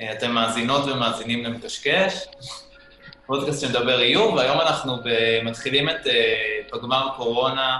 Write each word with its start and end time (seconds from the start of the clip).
אה, 0.00 0.12
אתם 0.12 0.30
מאזינות 0.30 0.84
ומאזינים 0.86 1.44
למקשקש, 1.44 2.26
פודקאסט 3.26 3.60
שמדבר 3.60 4.00
איור, 4.00 4.34
והיום 4.34 4.60
אנחנו 4.60 4.96
מתחילים 5.44 5.88
את 5.88 6.06
אה, 6.06 6.58
פגמר 6.70 7.08
קורונה 7.16 7.78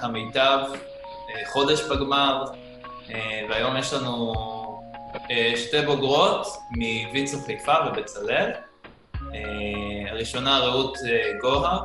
המיטב, 0.00 0.58
חודש 1.46 1.80
פגמר, 1.80 2.44
והיום 3.48 3.76
יש 3.76 3.92
לנו 3.92 4.34
שתי 5.56 5.82
בוגרות 5.86 6.46
מוויצו 6.70 7.38
חיפה 7.46 7.74
ובצלאל. 7.86 8.50
הראשונה 10.10 10.58
רעות 10.58 10.98
גוהר, 11.40 11.82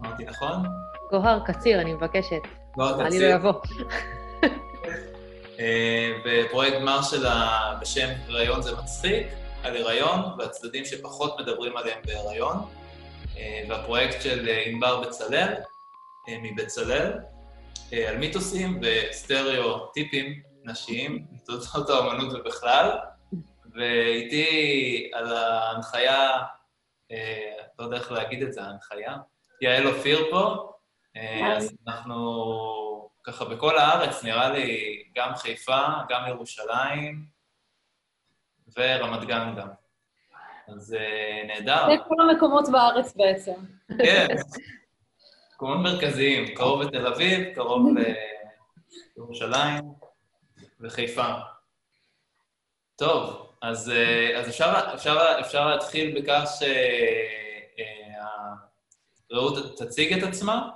אמרתי 0.00 0.24
נכון? 0.24 0.62
גוהר 1.10 1.40
קציר, 1.46 1.80
אני 1.80 1.92
מבקשת. 1.92 2.42
גוהר 2.76 2.92
קציר. 2.92 3.06
אני 3.06 3.18
לא 3.18 3.34
אבוא. 3.34 3.52
בפרויקט 6.24 6.76
גמר 6.76 7.02
שלה 7.02 7.74
בשם 7.80 8.08
הריון 8.28 8.62
זה 8.62 8.76
מצחיק, 8.76 9.26
על 9.62 9.76
הריון 9.76 10.20
והצדדים 10.38 10.84
שפחות 10.84 11.40
מדברים 11.40 11.76
עליהם 11.76 12.00
בהריון, 12.06 12.56
והפרויקט 13.68 14.22
של 14.22 14.48
ענבר 14.66 15.00
בצלאל, 15.00 15.54
מבצלאל, 16.28 17.12
על 17.92 18.16
מיתוסים 18.16 18.80
וסטריאוטיפים 18.82 20.42
נשיים, 20.64 21.26
מתוצאות 21.32 21.90
האומנות 21.90 22.32
ובכלל, 22.32 22.98
ואיתי 23.74 25.10
על 25.14 25.36
ההנחיה, 25.36 26.30
לא 27.78 27.84
יודע 27.84 27.96
איך 27.96 28.12
להגיד 28.12 28.42
את 28.42 28.52
זה, 28.52 28.62
ההנחיה, 28.62 29.16
יעל 29.62 29.86
אופיר 29.86 30.26
פה, 30.30 30.72
אז 31.44 31.76
אנחנו 31.88 33.07
ככה 33.28 33.44
בכל 33.44 33.78
הארץ, 33.78 34.24
נראה 34.24 34.50
לי, 34.50 35.02
גם 35.14 35.34
חיפה, 35.36 35.86
גם 36.08 36.22
ירושלים, 36.28 37.26
ורמת 38.76 39.24
גן 39.24 39.54
גם. 39.56 39.68
אז 40.68 40.96
uh, 40.98 41.46
נהדר. 41.46 41.86
זה 41.86 41.94
כל 42.08 42.14
המקומות 42.20 42.64
בארץ 42.72 43.16
בעצם. 43.16 43.54
כן, 44.04 44.26
מקומות 45.54 45.78
מרכזיים, 45.82 46.54
קרוב 46.54 46.82
לתל 46.82 47.06
אביב, 47.06 47.54
קרוב 47.54 47.86
לירושלים 49.16 49.84
וחיפה. 50.80 51.34
טוב, 52.96 53.52
אז, 53.62 53.88
uh, 53.88 54.38
אז 54.38 54.48
אפשר, 54.48 54.72
אפשר, 54.94 55.36
אפשר 55.40 55.66
להתחיל 55.66 56.20
בכך 56.20 56.44
שרעות 59.30 59.56
uh, 59.56 59.84
תציג 59.84 60.12
את 60.12 60.22
עצמה. 60.28 60.70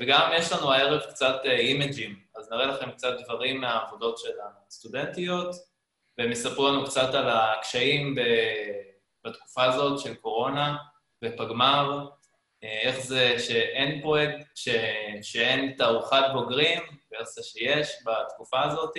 וגם 0.00 0.30
יש 0.34 0.52
לנו 0.52 0.72
הערב 0.72 1.00
קצת 1.10 1.40
אימג'ים, 1.44 2.10
אה, 2.10 2.40
אז 2.40 2.52
נראה 2.52 2.66
לכם 2.66 2.90
קצת 2.90 3.20
דברים 3.24 3.60
מהעבודות 3.60 4.18
של 4.18 4.32
הסטודנטיות, 4.66 5.54
והם 6.18 6.32
יספרו 6.32 6.68
לנו 6.68 6.84
קצת 6.84 7.14
על 7.14 7.28
הקשיים 7.30 8.14
בתקופה 9.24 9.64
הזאת 9.64 10.00
של 10.00 10.14
קורונה 10.14 10.76
ופגמר, 11.24 12.08
אה, 12.64 12.80
איך 12.82 13.00
זה 13.00 13.38
שאין 13.38 14.00
פרויקט, 14.02 14.46
ש... 14.54 14.68
שאין 15.22 15.74
תערוכת 15.76 16.24
בוגרים, 16.32 16.82
ואיך 17.12 17.28
זה 17.28 17.42
שיש 17.42 17.90
בתקופה 18.06 18.62
הזאת. 18.62 18.96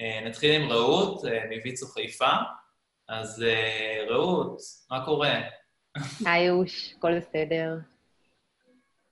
אה, 0.00 0.20
נתחיל 0.24 0.62
עם 0.62 0.70
רעות 0.70 1.22
מוויצו 1.24 1.86
חיפה. 1.86 2.30
אז 3.08 3.44
רעות, 4.08 4.58
מה 4.90 5.04
קורה? 5.04 5.40
היי 6.26 6.50
אוש, 6.50 6.94
הכל 6.98 7.18
בסדר. 7.18 7.74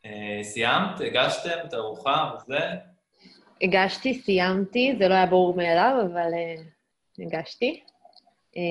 אה, 0.07 0.45
סיימת? 0.45 1.01
הגשתם 1.01 1.69
תערוכה 1.71 2.31
וזה? 2.37 2.59
הגשתי, 3.62 4.15
סיימתי, 4.15 4.95
זה 4.99 5.09
לא 5.09 5.15
היה 5.15 5.27
ברור 5.27 5.57
מאליו, 5.57 5.99
אבל 6.12 6.31
uh, 6.33 7.27
הגשתי. 7.27 7.81
אה, 8.57 8.62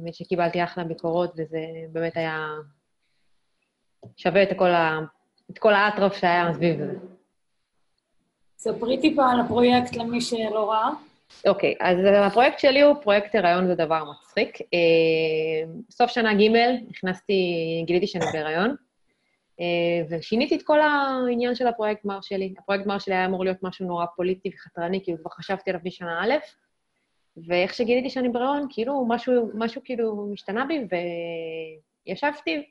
האמת 0.00 0.14
uh, 0.14 0.16
שקיבלתי 0.16 0.64
אחלה 0.64 0.84
ביקורות, 0.84 1.32
וזה 1.36 1.60
באמת 1.92 2.16
היה 2.16 2.46
שווה 4.16 4.42
את 4.42 4.48
כל, 4.58 4.70
ה... 4.70 4.98
את 5.50 5.58
כל 5.58 5.74
האטרוף 5.74 6.16
שהיה 6.16 6.52
סביב 6.54 6.76
זה. 6.78 6.92
ספרי 8.58 9.00
טיפה 9.00 9.30
על 9.30 9.40
הפרויקט 9.40 9.96
למי 9.96 10.20
שלא 10.20 10.70
ראה. 10.70 10.88
אוקיי, 11.46 11.74
okay, 11.80 11.84
אז 11.84 11.98
הפרויקט 12.14 12.58
שלי 12.58 12.80
הוא 12.80 12.94
פרויקט 13.02 13.34
הריון 13.34 13.66
זה 13.66 13.74
דבר 13.74 14.04
מצחיק. 14.04 14.56
Uh, 14.60 15.68
סוף 15.90 16.10
שנה 16.10 16.34
ג' 16.34 16.50
נכנסתי, 16.88 17.34
גיליתי 17.86 18.06
שאני 18.06 18.24
בהריון. 18.32 18.76
אה, 19.60 20.02
ושיניתי 20.10 20.56
את 20.56 20.62
כל 20.62 20.80
העניין 20.80 21.54
של 21.54 21.66
הפרויקט 21.66 22.04
גמר 22.04 22.20
שלי. 22.20 22.54
הפרויקט 22.58 22.84
גמר 22.84 22.98
שלי 22.98 23.14
היה 23.14 23.26
אמור 23.26 23.44
להיות 23.44 23.62
משהו 23.62 23.86
נורא 23.86 24.06
פוליטי 24.16 24.50
וחתרני, 24.54 25.04
כאילו 25.04 25.18
כבר 25.18 25.30
חשבתי 25.30 25.70
עליו 25.70 25.82
משנה 25.84 26.24
א', 26.24 26.34
ואיך 27.46 27.74
שגיליתי 27.74 28.10
שאני 28.10 28.28
בהריון, 28.28 28.66
כאילו 28.70 29.06
משהו, 29.08 29.50
משהו 29.54 29.80
כאילו 29.84 30.30
השתנה 30.32 30.64
בי, 30.64 30.86
וישבתי 32.06 32.70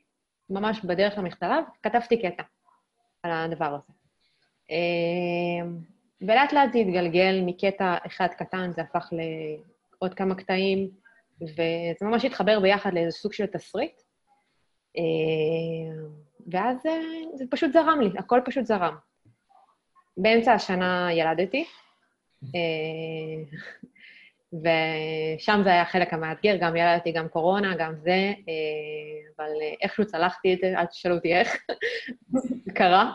ממש 0.50 0.80
בדרך 0.84 1.18
למכתבה, 1.18 1.58
כתבתי 1.82 2.22
קטע 2.22 2.42
על 3.22 3.30
הדבר 3.32 3.66
הזה. 3.66 3.92
אה, 4.70 5.68
ולאט 6.20 6.52
לאט 6.52 6.72
זה 6.72 6.78
התגלגל 6.78 7.42
מקטע 7.46 7.96
אחד 8.06 8.28
קטן, 8.38 8.72
זה 8.72 8.82
הפך 8.82 9.10
לעוד 9.12 10.14
כמה 10.14 10.34
קטעים, 10.34 10.90
וזה 11.42 12.06
ממש 12.06 12.24
התחבר 12.24 12.60
ביחד 12.60 12.94
לאיזה 12.94 13.10
סוג 13.10 13.32
של 13.32 13.46
תסריט. 13.46 14.00
אה, 16.54 16.60
ואז 16.60 16.86
אה, 16.86 17.00
זה 17.34 17.44
פשוט 17.50 17.72
זרם 17.72 18.00
לי, 18.00 18.10
הכל 18.18 18.40
פשוט 18.44 18.66
זרם. 18.66 18.96
באמצע 20.16 20.52
השנה 20.52 21.08
ילדתי, 21.12 21.64
אה, 22.44 23.58
ושם 24.52 25.60
זה 25.64 25.68
היה 25.68 25.82
החלק 25.82 26.12
המאתגר, 26.12 26.56
גם 26.60 26.76
ילדתי, 26.76 27.12
גם 27.12 27.28
קורונה, 27.28 27.76
גם 27.76 27.94
זה, 27.96 28.32
אבל 29.36 29.50
איכשהו 29.82 30.06
צלחתי 30.06 30.54
את 30.54 30.58
זה, 30.60 30.78
אל 30.78 30.86
תשאלו 30.86 31.14
אותי 31.14 31.34
איך, 31.34 31.56
קרה, 32.74 33.12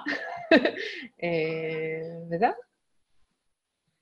וזהו. 2.31 2.51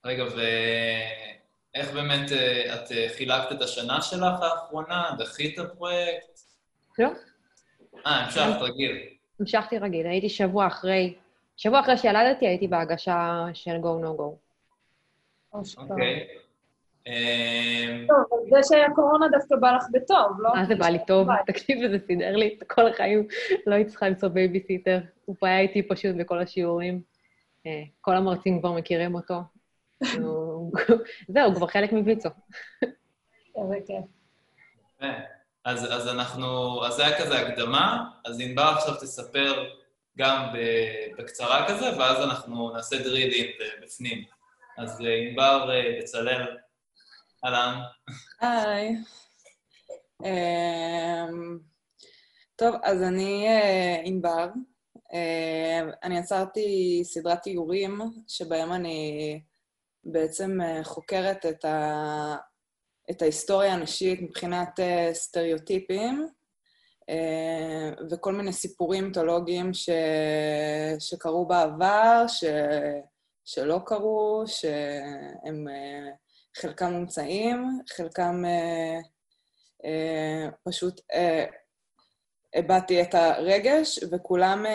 רגע, 0.05 0.23
ואיך 0.23 1.93
באמת 1.93 2.31
את 2.73 2.91
חילקת 3.17 3.51
את 3.51 3.61
השנה 3.61 4.01
שלך 4.01 4.41
האחרונה? 4.41 5.09
דחית 5.17 5.59
הפרויקט? 5.59 6.39
לא. 6.99 7.09
אה, 8.05 8.25
המשכת 8.25 8.61
רגיל. 8.61 9.18
המשכתי 9.39 9.77
רגיל, 9.77 10.07
הייתי 10.07 10.29
שבוע 10.29 10.67
אחרי, 10.67 11.13
שבוע 11.57 11.79
אחרי 11.79 11.97
שילדתי 11.97 12.47
הייתי 12.47 12.67
בהגשה 12.67 13.45
של 13.53 13.75
go 13.75 14.03
no 14.03 14.19
go. 14.19 14.35
אוקיי. 15.77 16.27
אמ, 17.07 18.05
טוב, 18.07 18.17
אבל 18.31 18.49
זה 18.49 18.69
שהיה 18.69 18.87
קורונה 18.95 19.27
דווקא 19.31 19.55
בא 19.55 19.71
לך 19.71 19.83
בטוב, 19.91 20.41
לא? 20.41 20.49
אה, 20.55 20.65
זה 20.65 20.75
בא 20.75 20.85
לי 20.85 20.99
טוב, 21.07 21.27
תקשיב, 21.45 21.87
זה 21.91 21.97
סידר 22.07 22.35
לי 22.35 22.57
את 22.57 22.63
כל 22.67 22.87
החיים. 22.87 23.27
לא 23.67 23.75
הייתי 23.75 23.89
צריכה 23.89 24.09
למצוא 24.09 24.29
בייביסיטר. 24.29 24.99
הוא 25.25 25.35
היה 25.41 25.59
איתי 25.59 25.87
פשוט 25.87 26.15
בכל 26.15 26.39
השיעורים. 26.39 27.01
אה, 27.65 27.83
כל 28.01 28.15
המרצים 28.15 28.59
כבר 28.59 28.71
מכירים 28.71 29.15
אותו. 29.15 29.35
זהו, 31.33 31.45
הוא 31.45 31.55
כבר 31.55 31.67
חלק 31.67 31.91
מוויצו. 31.91 32.29
איזה 33.55 33.75
כיף. 33.87 34.05
אז, 35.65 35.85
אז 35.93 36.07
אנחנו, 36.07 36.79
אז 36.85 36.93
זה 36.93 37.05
היה 37.05 37.19
כזה 37.19 37.39
הקדמה, 37.39 38.09
אז 38.25 38.39
ענבר 38.39 38.73
עכשיו 38.77 38.95
תספר 38.95 39.65
גם 40.17 40.53
בקצרה 41.17 41.67
כזה, 41.69 41.97
ואז 41.97 42.23
אנחנו 42.23 42.71
נעשה 42.71 43.03
דרילים 43.03 43.51
בפנים. 43.83 44.23
אז 44.77 45.01
אה, 45.01 45.15
ענבר 45.15 45.69
אה, 45.71 45.99
בצלאל, 45.99 46.57
אהלן. 47.45 47.81
היי. 48.41 48.95
אמ, 50.23 51.59
טוב, 52.55 52.75
אז 52.83 53.01
אני 53.03 53.47
אה, 53.47 54.01
ענבר. 54.03 54.47
אני 56.03 56.19
יצרתי 56.19 57.01
סדרת 57.03 57.41
תיאורים 57.41 57.99
שבהם 58.27 58.73
אני 58.73 59.41
בעצם 60.03 60.57
חוקרת 60.83 61.45
את 61.45 61.65
ה... 61.65 62.35
את 63.11 63.21
ההיסטוריה 63.21 63.73
הנשית 63.73 64.21
מבחינת 64.21 64.79
uh, 64.79 65.13
סטריאוטיפים 65.13 66.29
uh, 67.01 68.03
וכל 68.11 68.33
מיני 68.33 68.53
סיפורים 68.53 69.05
מיתולוגיים 69.05 69.73
ש... 69.73 69.89
שקרו 70.99 71.45
בעבר, 71.45 72.25
ש... 72.27 72.43
שלא 73.45 73.79
קרו, 73.85 74.43
שהם 74.47 75.67
uh, 75.67 76.61
חלקם 76.61 76.91
מומצאים, 76.91 77.79
חלקם 77.89 78.43
פשוט 80.63 81.01
הבעתי 82.55 83.01
את 83.01 83.13
הרגש, 83.13 83.99
וכולם 84.11 84.65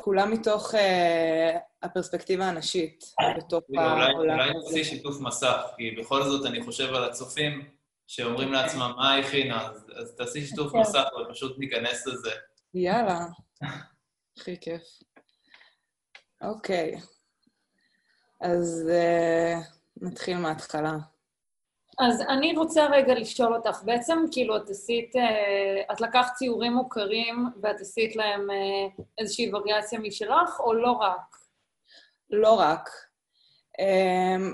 uh, 0.00 0.26
מתוך 0.26 0.74
uh, 0.74 0.78
הפרספקטיבה 1.82 2.48
הנשית 2.48 3.04
בתוך 3.36 3.64
העולם 3.76 4.02
הזה. 4.02 4.32
אולי 4.32 4.52
נוציא 4.52 4.84
שיתוף 4.84 5.20
מסך, 5.20 5.62
כי 5.76 5.90
בכל 5.90 6.22
זאת 6.22 6.46
אני 6.46 6.62
חושב 6.62 6.94
על 6.94 7.04
הצופים 7.04 7.68
שאומרים 8.06 8.52
לעצמם, 8.52 8.92
מה 8.96 9.16
הכינה? 9.16 9.68
אז, 9.68 9.90
אז 9.96 10.14
תעשי 10.16 10.46
שיתוף 10.46 10.66
אוקיי. 10.66 10.80
מסך 10.80 11.04
ופשוט 11.20 11.58
ניכנס 11.58 12.06
לזה. 12.06 12.30
יאללה, 12.74 13.26
הכי 14.38 14.60
כיף. 14.60 14.82
אוקיי, 16.42 17.00
אז 18.40 18.90
uh, 18.90 19.64
נתחיל 19.96 20.38
מההתחלה. 20.38 20.96
אז 21.98 22.20
אני 22.20 22.56
רוצה 22.56 22.86
רגע 22.86 23.14
לשאול 23.14 23.54
אותך, 23.54 23.82
בעצם 23.84 24.18
כאילו 24.32 24.56
את 24.56 24.70
עשית, 24.70 25.16
אה, 25.16 25.94
את 25.94 26.00
לקחת 26.00 26.34
ציורים 26.34 26.72
מוכרים 26.72 27.46
ואת 27.62 27.80
עשית 27.80 28.16
להם 28.16 28.50
אה, 28.50 29.04
איזושהי 29.18 29.54
וריאציה 29.54 29.98
משלך, 29.98 30.60
או 30.60 30.74
לא 30.74 30.90
רק? 30.90 31.36
לא 32.30 32.60
רק. 32.60 32.90
אמ, 33.78 34.52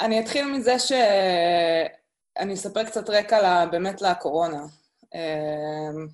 אני 0.00 0.20
אתחיל 0.20 0.46
מזה 0.46 0.78
ש... 0.78 0.92
אני 2.38 2.54
אספר 2.54 2.84
קצת 2.84 3.10
רקע 3.10 3.66
באמת 3.66 4.02
לקורונה. 4.02 4.62
אמ, 5.14 6.06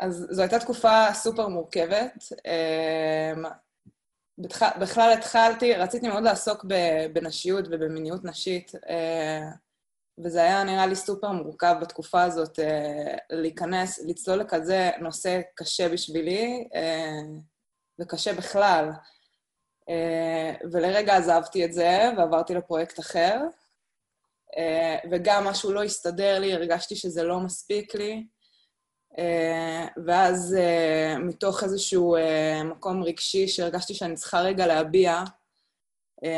אז 0.00 0.26
זו 0.30 0.42
הייתה 0.42 0.58
תקופה 0.58 1.12
סופר 1.12 1.48
מורכבת. 1.48 2.24
בכלל 4.80 5.12
התחלתי, 5.12 5.74
רציתי 5.74 6.08
מאוד 6.08 6.22
לעסוק 6.22 6.64
בנשיות 7.12 7.64
ובמיניות 7.70 8.24
נשית, 8.24 8.72
אה, 8.88 9.50
וזה 10.24 10.42
היה 10.42 10.64
נראה 10.64 10.86
לי 10.86 10.96
סופר 10.96 11.32
מורכב 11.32 11.76
בתקופה 11.80 12.22
הזאת 12.22 12.58
אה, 12.58 13.16
להיכנס, 13.30 13.98
לצלול 14.06 14.38
לכזה 14.38 14.90
נושא 15.00 15.40
קשה 15.54 15.88
בשבילי, 15.88 16.68
אה, 16.74 17.20
וקשה 18.00 18.34
בכלל. 18.34 18.90
ולרגע 20.72 21.16
עזבתי 21.16 21.64
את 21.64 21.72
זה 21.72 22.10
ועברתי 22.16 22.54
לפרויקט 22.54 23.00
אחר, 23.00 23.40
וגם 25.10 25.44
משהו 25.44 25.72
לא 25.72 25.82
הסתדר 25.82 26.38
לי, 26.38 26.54
הרגשתי 26.54 26.96
שזה 26.96 27.22
לא 27.22 27.40
מספיק 27.40 27.94
לי. 27.94 28.26
אה, 29.18 29.86
ואז 30.06 30.56
אה, 30.58 31.18
מתוך 31.18 31.64
איזשהו 31.64 32.16
אה, 32.16 32.64
מקום 32.64 33.02
רגשי 33.02 33.48
שהרגשתי 33.48 33.94
שאני 33.94 34.14
צריכה 34.14 34.40
רגע 34.40 34.66
להביע, 34.66 35.22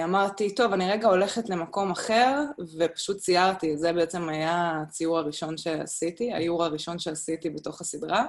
אמרתי, 0.05 0.55
טוב, 0.55 0.73
אני 0.73 0.91
רגע 0.91 1.09
הולכת 1.09 1.49
למקום 1.49 1.91
אחר, 1.91 2.41
ופשוט 2.79 3.17
ציירתי. 3.17 3.77
זה 3.77 3.93
בעצם 3.93 4.29
היה 4.29 4.73
הציור 4.83 5.19
הראשון 5.19 5.57
שעשיתי, 5.57 6.33
האיור 6.33 6.65
הראשון 6.65 6.99
שעשיתי 6.99 7.51
בתוך 7.51 7.81
הסדרה. 7.81 8.25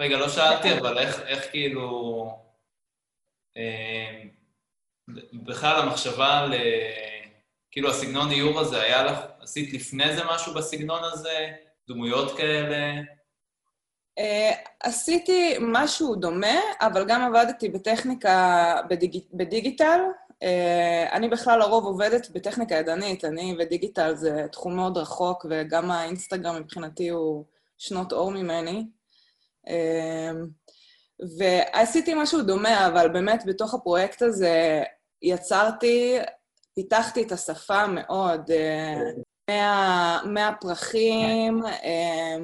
רגע, 0.00 0.18
לא 0.18 0.28
שאלתי, 0.28 0.78
אבל 0.78 0.98
איך, 0.98 1.20
איך 1.20 1.50
כאילו... 1.50 2.28
בכלל 5.32 5.82
המחשבה 5.82 6.46
ל... 6.46 6.54
כאילו 7.76 7.90
הסגנון 7.90 8.30
איור 8.30 8.60
הזה, 8.60 8.82
היה 8.82 9.04
לך, 9.04 9.18
עשית 9.40 9.72
לפני 9.72 10.16
זה 10.16 10.22
משהו 10.30 10.54
בסגנון 10.54 11.04
הזה? 11.04 11.48
דמויות 11.88 12.36
כאלה? 12.36 13.02
Uh, 14.20 14.22
עשיתי 14.80 15.54
משהו 15.60 16.14
דומה, 16.14 16.60
אבל 16.80 17.04
גם 17.08 17.22
עבדתי 17.22 17.68
בטכניקה 17.68 18.74
בדיג... 18.90 19.18
בדיגיטל. 19.32 20.00
Uh, 20.30 21.12
אני 21.12 21.28
בכלל 21.28 21.58
לרוב 21.58 21.84
עובדת 21.84 22.30
בטכניקה 22.30 22.74
ידנית, 22.74 23.24
אני 23.24 23.56
ודיגיטל 23.58 24.14
זה 24.14 24.46
תחום 24.52 24.76
מאוד 24.76 24.98
רחוק, 24.98 25.46
וגם 25.50 25.90
האינסטגרם 25.90 26.56
מבחינתי 26.56 27.08
הוא 27.08 27.44
שנות 27.78 28.12
אור 28.12 28.30
ממני. 28.30 28.84
Uh, 29.68 29.72
ועשיתי 31.38 32.14
משהו 32.14 32.42
דומה, 32.42 32.86
אבל 32.86 33.08
באמת 33.08 33.42
בתוך 33.46 33.74
הפרויקט 33.74 34.22
הזה 34.22 34.82
יצרתי 35.22 36.18
פיתחתי 36.76 37.22
את 37.22 37.32
השפה 37.32 37.86
מאוד, 37.86 38.50
אה, 38.50 38.94
מה, 39.50 40.22
מהפרחים, 40.32 41.62
אה, 41.66 42.36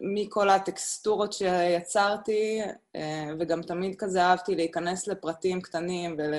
מכל 0.00 0.48
הטקסטורות 0.48 1.32
שיצרתי, 1.32 2.60
אה, 2.96 3.28
וגם 3.40 3.62
תמיד 3.62 3.96
כזה 3.98 4.22
אהבתי 4.22 4.54
להיכנס 4.54 5.08
לפרטים 5.08 5.60
קטנים 5.60 6.16
ול, 6.18 6.34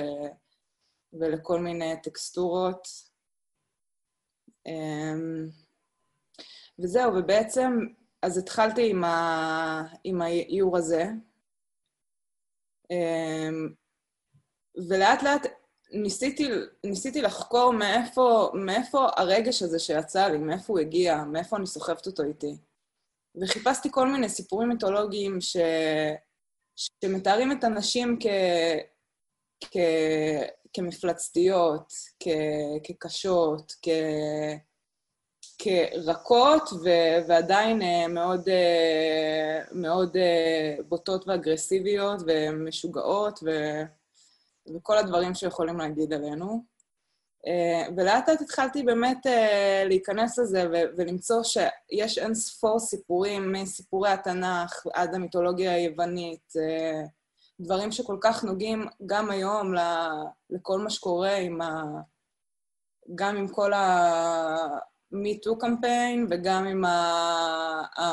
ולכל 1.12 1.60
מיני 1.60 1.94
טקסטורות. 2.02 2.88
וזהו, 6.78 7.14
ובעצם, 7.14 7.72
אז 8.22 8.38
התחלתי 8.38 8.90
עם, 8.90 9.04
ה, 9.04 9.82
עם 10.04 10.22
האיור 10.22 10.76
הזה, 10.76 11.04
ולאט 14.88 15.22
לאט 15.22 15.46
ניסיתי, 15.92 16.48
ניסיתי 16.84 17.22
לחקור 17.22 17.72
מאיפה, 17.72 18.50
מאיפה 18.54 19.06
הרגש 19.16 19.62
הזה 19.62 19.78
שיצא 19.78 20.28
לי, 20.28 20.38
מאיפה 20.38 20.72
הוא 20.72 20.80
הגיע, 20.80 21.24
מאיפה 21.24 21.56
אני 21.56 21.66
סוחבת 21.66 22.06
אותו 22.06 22.22
איתי. 22.22 22.56
וחיפשתי 23.40 23.88
כל 23.92 24.08
מיני 24.08 24.28
סיפורים 24.28 24.68
מיתולוגיים 24.68 25.40
ש... 25.40 25.56
שמתארים 26.76 27.52
את 27.52 27.64
הנשים 27.64 28.18
כ... 28.20 28.26
כ... 29.60 29.76
כמפלצתיות, 30.72 31.92
כ... 32.20 32.28
כקשות, 32.84 33.72
כ... 33.82 33.88
כרכות, 35.58 36.62
ו... 36.84 36.88
ועדיין 37.28 37.82
אה, 37.82 38.08
מאוד, 38.08 38.48
אה, 38.48 39.60
מאוד 39.72 40.16
אה, 40.16 40.76
בוטות 40.88 41.28
ואגרסיביות 41.28 42.20
ומשוגעות, 42.26 43.40
ו... 43.44 43.50
וכל 44.74 44.98
הדברים 44.98 45.34
שיכולים 45.34 45.78
להגיד 45.78 46.12
עלינו. 46.12 46.64
אה, 47.46 47.88
ולאט 47.96 48.28
לאט 48.28 48.40
התחלתי 48.40 48.82
באמת 48.82 49.26
אה, 49.26 49.82
להיכנס 49.86 50.38
לזה 50.38 50.64
ולמצוא 50.96 51.42
שיש 51.42 52.18
אין 52.18 52.34
ספור 52.34 52.78
סיפורים, 52.78 53.52
מסיפורי 53.52 54.10
התנ"ך 54.10 54.86
עד 54.94 55.14
המיתולוגיה 55.14 55.74
היוונית, 55.74 56.52
אה, 56.56 57.02
דברים 57.60 57.92
שכל 57.92 58.16
כך 58.20 58.44
נוגעים 58.44 58.86
גם 59.06 59.30
היום 59.30 59.74
לכל 60.50 60.78
מה 60.78 60.90
שקורה 60.90 61.36
עם 61.36 61.60
ה... 61.60 61.82
גם 63.14 63.36
עם 63.36 63.48
כל 63.48 63.72
ה-MeToo 63.72 65.60
קמפיין 65.60 66.26
וגם 66.30 66.66
עם 66.66 66.84
ה... 66.84 68.12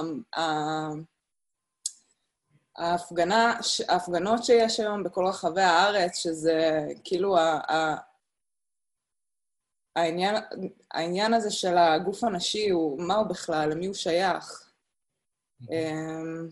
ההפגנה, 2.77 3.59
ההפגנות 3.89 4.43
שיש 4.43 4.79
היום 4.79 5.03
בכל 5.03 5.25
רחבי 5.25 5.61
הארץ, 5.61 6.23
שזה 6.23 6.87
כאילו 7.03 7.37
ה, 7.37 7.71
ה, 7.71 7.95
העניין, 9.95 10.35
העניין 10.91 11.33
הזה 11.33 11.51
של 11.51 11.77
הגוף 11.77 12.23
הנשי, 12.23 12.69
הוא, 12.69 13.01
מה 13.01 13.15
הוא 13.15 13.27
בכלל, 13.27 13.69
למי 13.69 13.85
הוא 13.85 13.95
שייך? 13.95 14.69
אמ, 15.61 16.47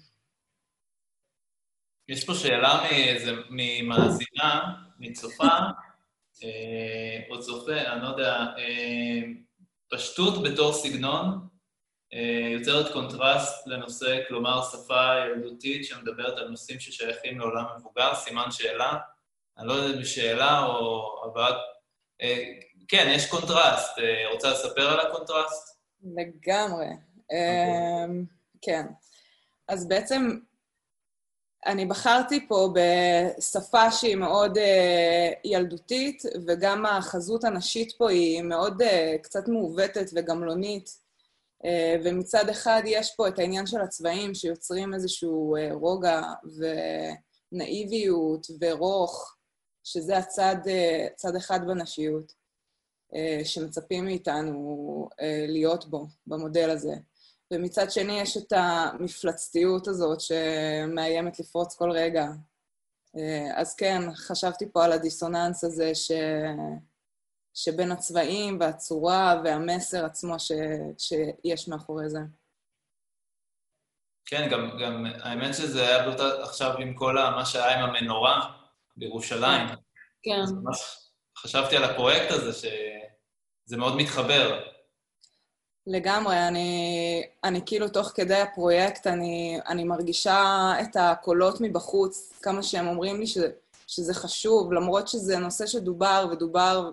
יש 2.07 2.25
פה 2.25 2.33
שאלה 2.33 2.81
מאיזה, 2.83 3.31
ממאזינה, 3.49 4.75
מצופה, 4.99 5.57
או 7.30 7.39
צופה, 7.39 7.81
אני 7.81 8.01
לא 8.01 8.07
יודע, 8.07 8.33
אה, 8.57 9.21
פשטות 9.92 10.44
בתור 10.44 10.73
סגנון, 10.73 11.47
יוצרת 12.53 12.93
קונטרסט 12.93 13.67
לנושא, 13.67 14.19
כלומר 14.27 14.61
שפה 14.71 15.13
ילדותית 15.25 15.85
שמדברת 15.85 16.37
על 16.37 16.47
נושאים 16.47 16.79
ששייכים 16.79 17.39
לעולם 17.39 17.65
מבוגר, 17.77 18.15
סימן 18.15 18.51
שאלה. 18.51 18.97
אני 19.57 19.67
לא 19.67 19.73
יודע 19.73 19.97
אם 19.97 20.05
שאלה 20.05 20.65
או 20.65 21.11
הבאת... 21.25 21.55
אה, 22.21 22.43
כן, 22.87 23.11
יש 23.15 23.29
קונטרסט. 23.29 23.99
אה, 23.99 24.31
רוצה 24.33 24.51
לספר 24.51 24.87
על 24.89 24.99
הקונטרסט? 24.99 25.77
לגמרי. 26.03 26.85
אוקיי. 26.85 28.25
כן. 28.61 28.85
אז 29.67 29.87
בעצם 29.87 30.37
אני 31.65 31.85
בחרתי 31.85 32.47
פה 32.47 32.73
בשפה 32.73 33.91
שהיא 33.91 34.15
מאוד 34.15 34.57
ילדותית, 35.43 36.23
וגם 36.47 36.85
החזות 36.85 37.43
הנשית 37.43 37.91
פה 37.97 38.09
היא 38.09 38.41
מאוד 38.41 38.81
קצת 39.21 39.47
מעוותת 39.47 40.05
וגמלונית. 40.15 41.03
אה, 41.65 41.95
ומצד 42.03 42.49
אחד 42.49 42.81
יש 42.85 43.13
פה 43.15 43.27
את 43.27 43.39
העניין 43.39 43.65
של 43.65 43.81
הצבעים 43.81 44.33
שיוצרים 44.33 44.93
איזשהו 44.93 45.55
אה, 45.55 45.73
רוגע 45.73 46.21
ונאיביות 47.51 48.47
ורוך, 48.61 49.35
שזה 49.83 50.17
הצד 50.17 50.55
אה, 50.67 51.07
צד 51.15 51.35
אחד 51.35 51.59
בנשיות, 51.67 52.43
שמצפים 53.43 54.05
מאיתנו 54.05 55.09
להיות 55.47 55.85
בו, 55.85 56.05
במודל 56.27 56.69
הזה. 56.69 56.93
ומצד 57.53 57.91
שני 57.91 58.21
יש 58.21 58.37
את 58.37 58.53
המפלצתיות 58.55 59.87
הזאת 59.87 60.19
שמאיימת 60.21 61.39
לפרוץ 61.39 61.75
כל 61.75 61.91
רגע. 61.91 62.27
אז 63.55 63.75
כן, 63.75 64.01
חשבתי 64.15 64.65
פה 64.71 64.85
על 64.85 64.91
הדיסוננס 64.91 65.63
הזה 65.63 65.95
ש... 65.95 66.11
שבין 67.54 67.92
הצבעים 67.92 68.57
והצורה 68.60 69.42
והמסר 69.44 70.06
עצמו 70.06 70.40
ש, 70.40 70.52
שיש 70.98 71.68
מאחורי 71.68 72.10
זה. 72.10 72.19
כן, 74.26 74.50
גם, 74.52 74.78
גם 74.81 75.06
האמת 75.22 75.54
שזה 75.54 75.88
היה 75.88 76.06
באותה, 76.06 76.44
עכשיו 76.44 76.78
עם 76.78 76.94
כל 76.94 77.14
מה 77.14 77.45
שהיה 77.45 77.80
עם 77.80 77.90
המנורה 77.90 78.52
בירושלים. 78.98 79.68
כן. 80.24 80.42
ממש 80.64 81.10
חשבתי 81.38 81.78
על 81.78 81.83
הפרויקט 81.83 82.31
הזה, 82.31 82.54
שזה 82.54 83.78
מאוד 83.78 83.95
מתחבר. 83.95 84.60
לגמרי, 85.88 86.48
אני, 86.48 87.24
אני 87.44 87.62
כאילו 87.66 87.90
תוך 87.90 88.12
כדי 88.16 88.36
הפרויקט, 88.36 89.07
אני, 89.07 89.60
אני 89.68 89.83
מרגישה 89.83 90.72
את 90.81 90.95
הקולות 90.95 91.62
מבחוץ, 91.62 92.33
כמה 92.42 92.64
שהם 92.64 92.88
אומרים 92.88 93.19
לי 93.19 93.28
ש, 93.28 93.38
שזה 93.88 94.14
חשוב, 94.14 94.74
למרות 94.74 95.07
שזה 95.07 95.38
נושא 95.38 95.66
שדובר 95.68 96.28
ודובר 96.31 96.92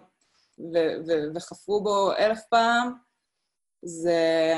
ו- 0.75 1.35
וחפרו 1.35 1.83
בו 1.83 2.13
אלף 2.13 2.41
פעם, 2.51 2.93
זה, 3.83 4.55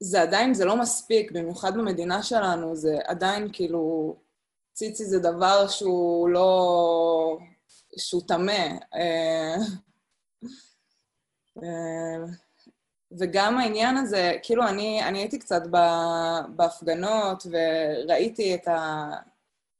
זה 0.00 0.22
עדיין, 0.22 0.54
זה 0.54 0.64
לא 0.64 0.76
מספיק, 0.76 1.32
במיוחד 1.32 1.74
במדינה 1.74 2.22
שלנו, 2.22 2.76
זה 2.76 2.98
עדיין 3.04 3.48
כאילו, 3.52 4.16
ציצי 4.72 5.04
זה 5.04 5.18
דבר 5.18 5.68
שהוא 5.68 6.28
לא... 6.28 7.38
שהוא 7.98 8.22
טמא. 8.28 8.68
אה, 8.94 9.56
אה, 11.62 12.24
וגם 13.18 13.58
העניין 13.58 13.96
הזה, 13.96 14.32
כאילו, 14.42 14.68
אני, 14.68 15.04
אני 15.04 15.18
הייתי 15.18 15.38
קצת 15.38 15.62
בהפגנות 16.56 17.46
וראיתי 17.50 18.54
את 18.54 18.68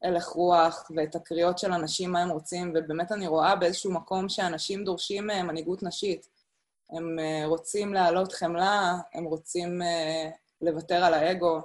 ההלך 0.06 0.26
רוח 0.26 0.90
ואת 0.96 1.14
הקריאות 1.14 1.58
של 1.58 1.72
אנשים, 1.72 2.12
מה 2.12 2.22
הם 2.22 2.30
רוצים, 2.30 2.72
ובאמת 2.74 3.12
אני 3.12 3.26
רואה 3.26 3.56
באיזשהו 3.56 3.92
מקום 3.92 4.28
שאנשים 4.28 4.84
דורשים 4.84 5.30
אה, 5.30 5.42
מנהיגות 5.42 5.82
נשית. 5.82 6.28
הם 6.90 7.18
רוצים 7.44 7.94
להעלות 7.94 8.32
חמלה, 8.32 8.94
הם 9.14 9.24
רוצים 9.24 9.80
לוותר 10.60 11.04
על 11.04 11.14
האגו, 11.14 11.60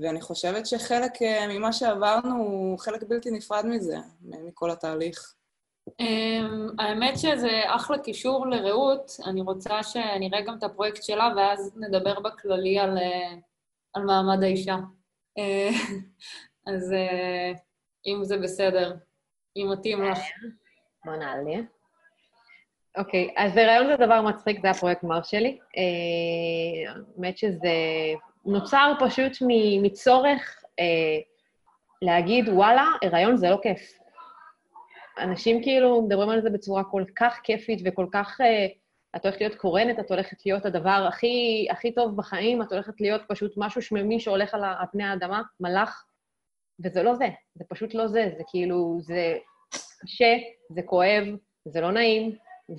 ואני 0.00 0.20
חושבת 0.20 0.66
שחלק 0.66 1.12
ממה 1.48 1.72
שעברנו 1.72 2.36
הוא 2.36 2.78
חלק 2.78 3.02
בלתי 3.08 3.30
נפרד 3.30 3.66
מזה, 3.66 3.96
מכל 4.22 4.70
התהליך. 4.70 5.34
אמ, 6.00 6.68
האמת 6.78 7.18
שזה 7.18 7.60
אחלה 7.66 7.98
קישור 7.98 8.46
לרעות, 8.46 9.16
אני 9.26 9.40
רוצה 9.40 9.82
שנראה 9.82 10.40
גם 10.40 10.58
את 10.58 10.62
הפרויקט 10.62 11.02
שלה, 11.02 11.28
ואז 11.36 11.72
נדבר 11.76 12.20
בכללי 12.20 12.78
על, 12.78 12.98
אה, 12.98 13.34
על 13.94 14.02
מעמד 14.02 14.42
האישה. 14.42 14.76
אה, 16.68 16.72
אז 16.72 16.92
אה, 16.92 17.52
אם 18.06 18.24
זה 18.24 18.38
בסדר, 18.38 18.94
אם 19.56 19.68
מתאים 19.72 20.04
לך. 20.04 20.18
בוא 21.04 21.16
נעלה. 21.16 21.60
אוקיי, 22.98 23.34
אז 23.36 23.56
רעיון 23.56 23.86
זה 23.86 23.96
דבר 23.96 24.22
מצחיק, 24.22 24.60
זה 24.62 24.70
הפרויקט 24.70 25.02
מר 25.02 25.22
שלי. 25.22 25.58
האמת 27.16 27.38
שזה 27.38 27.74
נוצר 28.44 28.92
פשוט 29.00 29.32
מצורך 29.82 30.62
להגיד, 32.02 32.48
וואלה, 32.48 32.86
הריון 33.02 33.36
זה 33.36 33.50
לא 33.50 33.58
כיף. 33.62 33.98
אנשים 35.18 35.62
כאילו 35.62 36.02
מדברים 36.02 36.28
על 36.28 36.42
זה 36.42 36.50
בצורה 36.50 36.84
כל 36.84 37.04
כך 37.16 37.40
כיפית 37.42 37.80
וכל 37.84 38.06
כך... 38.12 38.40
את 39.16 39.24
הולכת 39.24 39.40
להיות 39.40 39.54
קורנת, 39.54 39.98
את 39.98 40.10
הולכת 40.10 40.46
להיות 40.46 40.66
הדבר 40.66 41.06
הכי, 41.08 41.66
הכי 41.70 41.92
טוב 41.92 42.16
בחיים, 42.16 42.62
את 42.62 42.72
הולכת 42.72 43.00
להיות 43.00 43.22
פשוט 43.28 43.52
משהו 43.56 43.82
שממי 43.82 44.20
שהולך 44.20 44.54
על 44.54 44.62
פני 44.92 45.04
האדמה, 45.04 45.42
מלאך, 45.60 46.04
וזה 46.84 47.02
לא 47.02 47.14
זה, 47.14 47.28
זה 47.54 47.64
פשוט 47.68 47.94
לא 47.94 48.06
זה, 48.06 48.30
זה 48.36 48.42
כאילו, 48.50 48.98
זה 49.00 49.38
קשה, 50.02 50.36
זה 50.70 50.82
כואב, 50.82 51.24
זה 51.64 51.80
לא 51.80 51.92
נעים, 51.92 52.36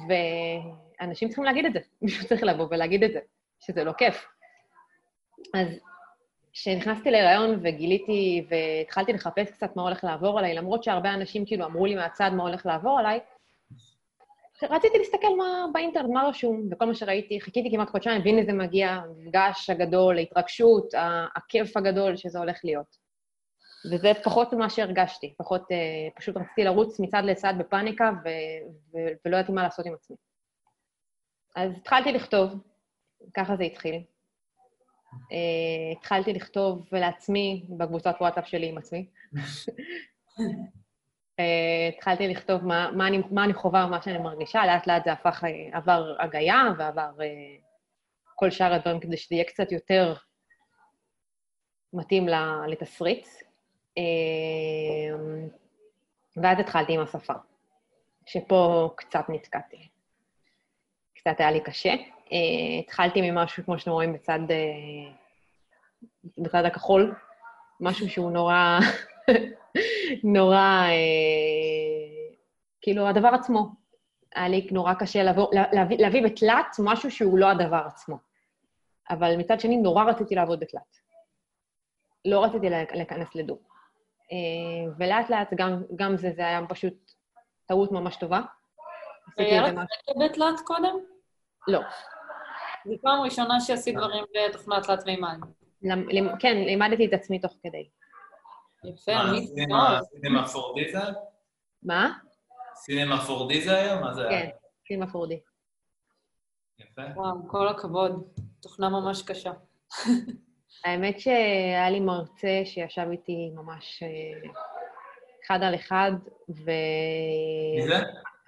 ואנשים 0.08 1.28
צריכים 1.28 1.44
להגיד 1.44 1.66
את 1.66 1.74
זה, 1.74 1.80
מישהו 2.02 2.28
צריך 2.28 2.44
לבוא 2.44 2.68
ולהגיד 2.72 3.04
את 3.04 3.12
זה, 3.14 3.20
שזה 3.60 3.84
לא 3.84 3.94
כיף. 3.94 4.26
אז 5.54 5.68
כשנכנסתי 6.54 7.12
להיריון 7.12 7.60
וגיליתי 7.62 8.46
והתחלתי 8.50 9.14
לחפש 9.14 9.52
קצת 9.52 9.76
מה 9.76 9.82
הולך 9.82 10.04
לעבור 10.04 10.40
עליי, 10.40 10.54
למרות 10.54 10.84
שהרבה 10.84 11.14
אנשים 11.14 11.46
כאילו 11.46 11.66
אמרו 11.66 11.86
לי 11.86 11.96
מהצד 11.96 12.32
מה 12.34 12.44
הולך 12.44 12.66
לעבור 12.66 13.00
עליי, 13.00 13.20
רציתי 14.70 14.98
להסתכל 14.98 15.38
מה 15.38 15.66
באינטרנט, 15.74 16.10
מה 16.10 16.24
רשום, 16.24 16.68
וכל 16.72 16.86
מה 16.86 16.96
שראיתי, 16.96 17.42
חיכיתי 17.42 17.72
כמעט 17.72 17.90
חודשיים, 17.90 18.22
והנה 18.26 18.44
זה 18.46 18.54
מגיע, 18.54 18.90
המפגש 18.90 19.70
הגדול, 19.70 20.18
ההתרגשות, 20.18 20.94
הכיף 21.36 21.78
הגדול 21.78 22.16
שזה 22.16 22.40
הולך 22.40 22.60
להיות. 22.64 23.03
וזה 23.92 24.12
פחות 24.24 24.54
ממה 24.54 24.70
שהרגשתי, 24.70 25.34
פחות, 25.38 25.72
אה, 25.72 26.10
פשוט 26.16 26.38
רציתי 26.38 26.64
לרוץ 26.64 27.00
מצד 27.00 27.22
לצד 27.26 27.54
בפאניקה, 27.58 28.12
ו- 28.24 28.70
ו- 28.94 29.14
ולא 29.26 29.38
ידעתי 29.38 29.52
מה 29.52 29.64
לעשות 29.64 29.86
עם 29.86 29.94
עצמי. 29.94 30.16
אז 31.56 31.72
התחלתי 31.78 32.12
לכתוב, 32.12 32.54
ככה 33.34 33.56
זה 33.56 33.64
התחיל. 33.64 34.04
Uh, 35.14 35.98
התחלתי 35.98 36.34
לכתוב 36.34 36.88
לעצמי 36.92 37.66
בקבוצת 37.78 38.16
וואטסאפ 38.22 38.48
שלי 38.48 38.70
עם 38.70 38.78
עצמי. 38.78 39.10
uh, 39.36 39.40
התחלתי 41.98 42.28
לכתוב 42.28 42.66
מה, 42.66 42.92
מה, 42.92 43.08
אני, 43.08 43.22
מה 43.32 43.44
אני 43.44 43.54
חווה 43.54 43.86
ומה 43.86 44.02
שאני 44.02 44.18
מרגישה, 44.18 44.66
לאט 44.66 44.88
לאט 44.88 45.04
זה 45.04 45.12
הפך, 45.12 45.44
uh, 45.44 45.78
עבר 45.78 46.16
הגייה 46.20 46.64
ועבר 46.78 47.12
uh, 47.18 47.62
כל 48.36 48.52
שאר 48.52 48.74
הדברים 48.74 49.00
כדי 49.00 49.18
שזה 49.18 49.36
יהיה 49.36 49.46
קצת 49.46 49.72
יותר 49.72 50.14
מתאים 51.94 52.28
לתסריט. 52.68 53.28
Uh, 54.00 55.14
ואז 56.38 56.60
התחלתי 56.60 56.94
עם 56.94 57.00
השפה, 57.00 57.34
שפה 58.26 58.90
קצת 58.96 59.26
נתקעתי. 59.30 59.88
קצת 61.16 61.40
היה 61.40 61.52
לי 61.52 61.62
קשה. 61.62 61.94
Uh, 61.94 62.34
התחלתי 62.80 63.32
ממשהו, 63.32 63.64
כמו 63.64 63.80
שאתם 63.80 63.92
רואים, 63.92 64.14
בצד, 64.14 64.40
uh, 64.50 66.04
בצד 66.38 66.66
הכחול, 66.66 67.16
משהו 67.80 68.10
שהוא 68.10 68.32
נורא, 68.32 68.80
נורא, 70.36 70.88
uh, 70.88 72.36
כאילו, 72.82 73.08
הדבר 73.08 73.28
עצמו. 73.28 73.84
היה 74.36 74.48
לי 74.48 74.68
נורא 74.72 74.94
קשה 74.94 75.24
לבוא, 75.24 75.48
להביא, 75.74 75.98
להביא 75.98 76.24
בתלת 76.24 76.76
משהו 76.80 77.12
שהוא 77.12 77.38
לא 77.38 77.50
הדבר 77.50 77.84
עצמו. 77.88 78.18
אבל 79.10 79.38
מצד 79.38 79.60
שני, 79.60 79.78
נורא 79.78 80.04
רציתי 80.04 80.36
לעבוד 80.36 80.60
בתלת. 80.60 81.00
לא 82.26 82.44
רציתי 82.44 82.70
להיכנס 82.70 83.36
לדו. 83.36 83.73
Uh, 84.34 84.94
ולאט 84.98 85.30
לאט 85.30 85.54
גם, 85.56 85.84
גם 85.96 86.18
זה, 86.18 86.32
זה 86.36 86.42
היה 86.42 86.62
פשוט 86.70 87.12
טעות 87.66 87.92
ממש 87.92 88.16
טובה. 88.16 88.42
היה 89.38 89.62
לך 89.62 89.80
בתלת 90.10 90.60
קודם? 90.66 90.96
לא. 91.68 91.80
זו 92.86 92.94
פעם 93.02 93.22
ראשונה 93.22 93.60
שעשית 93.60 93.96
דברים 93.96 94.24
בתוכנת 94.50 94.84
תלת 94.84 95.06
מימד. 95.06 95.38
כן, 96.40 96.58
לימדתי 96.58 97.06
את 97.06 97.14
עצמי 97.14 97.40
תוך 97.40 97.54
כדי. 97.64 97.90
יפה, 98.84 99.12
מי 99.32 99.48
זה? 99.48 99.54
סינמה 100.22 100.48
פורדי 100.48 100.92
זה? 100.92 101.00
מה? 101.84 102.14
סינמה 102.76 103.22
פורדי 103.22 103.62
זה 103.62 103.78
היום? 103.78 104.02
מה 104.02 104.14
זה 104.14 104.28
כן, 104.30 104.50
סינמה 104.88 105.08
פורדי. 105.08 105.40
יפה. 106.80 107.02
וואו, 107.16 107.48
כל 107.48 107.68
הכבוד. 107.68 108.28
תוכנה 108.62 108.90
ממש 108.90 109.22
קשה. 109.22 109.52
האמת 110.86 111.20
שהיה 111.20 111.90
לי 111.90 112.00
מרצה 112.00 112.62
שישב 112.66 113.06
איתי 113.12 113.52
ממש 113.56 114.04
אה, 114.04 114.50
אחד 115.46 115.64
על 115.64 115.76
אחד, 115.76 116.12
ו... 116.50 116.72
מי 117.76 117.88
זה? 117.88 117.96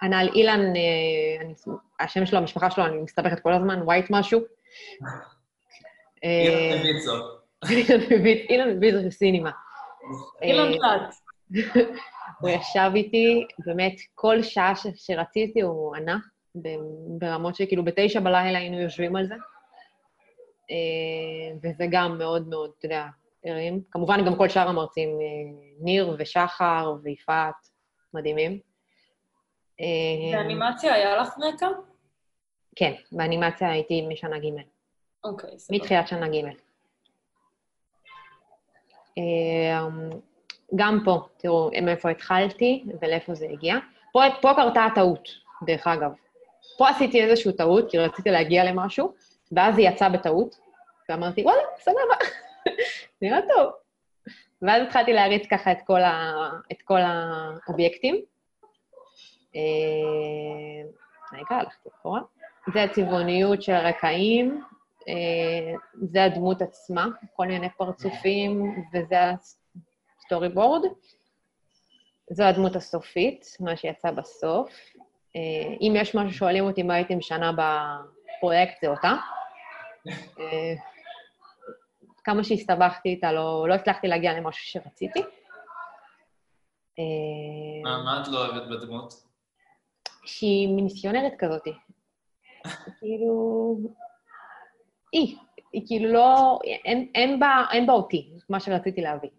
הנ"ל 0.02 0.28
אילן, 0.34 0.60
אה, 0.60 1.40
אני, 1.40 1.54
השם 2.00 2.26
שלו, 2.26 2.38
המשפחה 2.38 2.70
שלו, 2.70 2.86
אני 2.86 2.96
מסתבכת 2.96 3.40
כל 3.40 3.52
הזמן, 3.52 3.82
ווייט 3.82 4.06
משהו. 4.10 4.40
אילן 6.22 6.78
מביצו. 6.80 7.12
אילן 8.50 8.76
מביצו 8.76 9.00
של 9.02 9.10
סינימה. 9.10 9.50
אילן 10.42 10.72
פלט. 10.72 11.14
הוא 12.40 12.50
ישב 12.50 12.90
איתי, 12.94 13.46
באמת, 13.66 13.94
כל 14.14 14.42
שעה 14.42 14.72
שרציתי 14.96 15.60
הוא 15.60 15.96
ענה, 15.96 16.18
ברמות 17.18 17.54
שכאילו 17.54 17.84
בתשע 17.84 18.20
בלילה 18.20 18.58
היינו 18.58 18.80
יושבים 18.80 19.16
על 19.16 19.26
זה. 19.26 19.34
אה, 20.70 21.56
וזה 21.62 21.84
גם 21.90 22.18
מאוד 22.18 22.48
מאוד, 22.48 22.70
אתה 22.78 22.86
יודע, 22.86 23.06
הרים. 23.44 23.80
כמובן, 23.90 24.26
גם 24.26 24.36
כל 24.36 24.48
שאר 24.48 24.68
המרצים, 24.68 25.08
אה, 25.08 25.60
ניר 25.80 26.16
ושחר 26.18 26.94
ויפעת, 27.02 27.54
מדהימים. 28.14 28.58
באנימציה 30.32 30.94
היה 30.94 31.16
לך 31.16 31.34
רקע? 31.42 31.68
כן, 32.76 32.92
באנימציה 33.12 33.70
הייתי 33.70 34.06
משנה 34.06 34.38
ג'. 34.38 34.44
אוקיי, 35.24 35.58
סבבה. 35.58 35.78
מתחילת 35.78 36.08
שנה 36.08 36.28
ג'. 36.28 36.44
גם 40.74 41.00
פה, 41.04 41.20
תראו 41.36 41.70
מאיפה 41.82 42.10
התחלתי 42.10 42.84
ולאיפה 43.00 43.34
זה 43.34 43.46
הגיע. 43.52 43.76
פה, 44.12 44.20
פה 44.42 44.52
קרתה 44.56 44.84
הטעות, 44.84 45.28
דרך 45.66 45.86
אגב. 45.86 46.10
פה 46.78 46.88
עשיתי 46.88 47.24
איזושהי 47.24 47.52
טעות, 47.52 47.90
כי 47.90 47.98
רציתי 47.98 48.30
להגיע 48.30 48.64
למשהו, 48.64 49.14
ואז 49.52 49.78
היא 49.78 49.88
יצאה 49.88 50.08
בטעות, 50.08 50.58
ואמרתי, 51.08 51.42
וואלה, 51.42 51.62
סבבה, 51.78 52.14
נראה 53.22 53.38
טוב. 53.54 53.72
ואז 54.62 54.82
התחלתי 54.82 55.12
להריץ 55.12 55.46
ככה 55.50 55.72
את 55.72 55.78
כל, 55.86 56.02
ה, 56.02 56.32
את 56.72 56.82
כל 56.82 57.00
האובייקטים. 57.00 58.16
רגע, 61.32 61.56
הלכתי 61.56 61.88
אחורה. 61.88 62.20
זה 62.72 62.82
הצבעוניות 62.82 63.62
של 63.62 63.72
הרקעים, 63.72 64.62
זה 66.02 66.24
הדמות 66.24 66.62
עצמה, 66.62 67.06
כל 67.36 67.46
מיני 67.46 67.68
פרצופים, 67.76 68.82
וזה 68.92 69.16
ה 70.20 70.48
storyboard. 70.48 70.82
זו 72.30 72.44
הדמות 72.44 72.76
הסופית, 72.76 73.56
מה 73.60 73.76
שיצא 73.76 74.10
בסוף. 74.10 74.70
אם 75.80 75.92
יש 75.96 76.14
משהו 76.14 76.38
שואלים 76.38 76.64
אותי 76.64 76.82
מה 76.82 76.94
הייתי 76.94 77.14
משנה 77.14 77.52
בפרויקט, 78.36 78.80
זה 78.82 78.88
אותה. 78.88 79.12
כמה 82.24 82.44
שהסתבכתי 82.44 83.08
איתה, 83.08 83.32
לא, 83.32 83.68
לא 83.68 83.74
הצלחתי 83.74 84.08
להגיע 84.08 84.32
למשהו 84.32 84.64
שרציתי. 84.64 85.20
אה, 86.98 87.82
מה 87.84 88.02
מה 88.04 88.22
את 88.22 88.28
לא 88.28 88.46
אוהבת 88.46 88.68
בדמות? 88.68 89.14
שהיא 90.24 90.68
מיסיונרית 90.68 91.32
כזאתי. 91.38 91.72
כאילו... 92.98 93.76
היא. 95.12 95.36
היא 95.72 95.82
כאילו 95.86 96.12
לא... 96.12 96.58
אין, 96.64 97.10
אין, 97.14 97.40
בה, 97.40 97.64
אין 97.72 97.86
בה 97.86 97.92
אותי, 97.92 98.30
מה 98.48 98.60
שרציתי 98.60 99.00
להביא. 99.00 99.30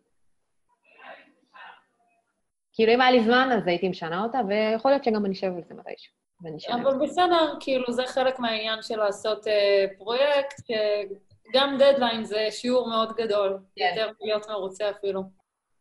כאילו, 2.74 2.94
אם 2.94 3.02
היה 3.02 3.12
לי 3.12 3.24
זמן, 3.24 3.50
אז 3.58 3.68
הייתי 3.68 3.90
משנה 3.90 4.24
אותה, 4.24 4.40
ויכול 4.48 4.92
להיות 4.92 5.04
שגם 5.04 5.26
אני 5.26 5.34
אשב 5.34 5.48
על 5.56 5.64
זה 5.64 5.74
מתישהו. 5.74 6.14
אשנה. 6.58 6.82
אבל 6.82 6.98
בסדר, 7.08 7.56
כאילו, 7.60 7.92
זה 7.94 8.04
חלק 8.08 8.40
מהעניין 8.40 8.82
של 8.82 8.96
לעשות 8.96 9.48
אה, 9.48 9.86
פרויקט, 9.98 10.62
שגם 10.68 11.78
דדליין 11.80 12.26
זה 12.26 12.48
שיעור 12.52 12.90
מאוד 12.90 13.16
גדול, 13.16 13.60
כן. 13.76 13.94
יותר 13.96 14.12
להיות 14.22 14.50
מרוצה 14.50 14.90
אפילו. 14.90 15.24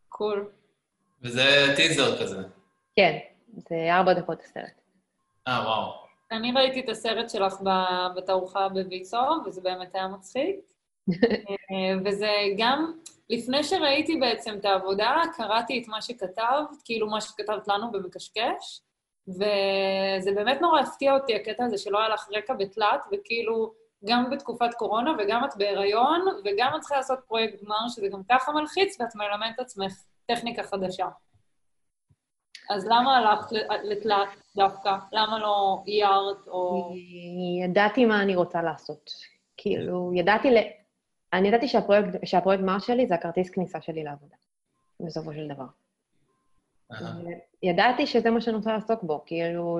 קול. 0.08 0.50
וזה 1.22 1.72
טיזר 1.76 2.22
כזה. 2.22 2.42
כן, 2.96 3.18
זה 3.68 3.88
ארבע 3.90 4.12
דקות 4.12 4.42
הסרט. 4.42 4.80
אה, 5.48 5.62
וואו. 5.64 5.92
אני 6.32 6.52
ראיתי 6.52 6.80
את 6.80 6.88
הסרט 6.88 7.30
שלך 7.30 7.60
ב- 7.62 8.16
בתערוכה 8.16 8.68
בוויצו, 8.68 9.16
וזה 9.46 9.60
באמת 9.60 9.94
היה 9.94 10.08
מצחיק. 10.08 10.56
אה, 11.70 11.98
וזה 12.04 12.30
גם, 12.58 12.92
לפני 13.30 13.64
שראיתי 13.64 14.16
בעצם 14.16 14.56
את 14.60 14.64
העבודה, 14.64 15.22
קראתי 15.36 15.82
את 15.82 15.88
מה 15.88 16.02
שכתבת, 16.02 16.76
כאילו 16.84 17.10
מה 17.10 17.20
שכתבת 17.20 17.68
לנו 17.68 17.92
במקשקש, 17.92 18.80
וזה 19.28 20.32
באמת 20.34 20.60
נורא 20.60 20.80
הפתיע 20.80 21.14
אותי, 21.14 21.34
הקטע 21.34 21.64
הזה 21.64 21.78
שלא 21.78 21.98
היה 21.98 22.08
לך 22.08 22.28
רקע 22.32 22.54
בתלת, 22.54 23.00
וכאילו, 23.12 23.72
גם 24.04 24.30
בתקופת 24.30 24.74
קורונה, 24.74 25.12
וגם 25.18 25.44
את 25.44 25.56
בהיריון, 25.56 26.24
וגם 26.44 26.72
את 26.76 26.80
צריכה 26.80 26.96
לעשות 26.96 27.18
פרויקט 27.28 27.62
גמר, 27.64 27.88
שזה 27.88 28.08
גם 28.08 28.22
ככה 28.30 28.52
מלחיץ, 28.52 29.00
ואת 29.00 29.14
מלמדת 29.14 29.58
עצמך 29.58 29.92
טכניקה 30.26 30.62
חדשה. 30.62 31.06
אז 32.70 32.86
למה 32.86 33.16
הלכת 33.16 33.52
לתלת 33.84 34.28
דווקא? 34.56 34.96
למה 35.12 35.38
לא 35.38 35.82
איירת 35.86 36.48
או... 36.48 36.92
ידעתי 37.64 38.04
מה 38.04 38.22
אני 38.22 38.36
רוצה 38.36 38.62
לעשות. 38.62 39.10
כאילו, 39.56 40.12
ידעתי 40.14 40.50
ל... 40.50 40.56
אני 41.32 41.48
ידעתי 41.48 41.68
שהפרויקט, 41.68 42.08
שהפרויקט 42.24 42.62
מר 42.62 42.78
שלי 42.78 43.06
זה 43.06 43.14
הכרטיס 43.14 43.50
כניסה 43.50 43.80
שלי 43.80 44.04
לעבודה, 44.04 44.36
בסופו 45.00 45.32
של 45.32 45.48
דבר. 45.48 45.64
ידעתי 47.62 48.06
שזה 48.06 48.30
מה 48.30 48.40
שאני 48.40 48.56
רוצה 48.56 48.72
לעסוק 48.72 49.02
בו, 49.02 49.24
כאילו, 49.26 49.78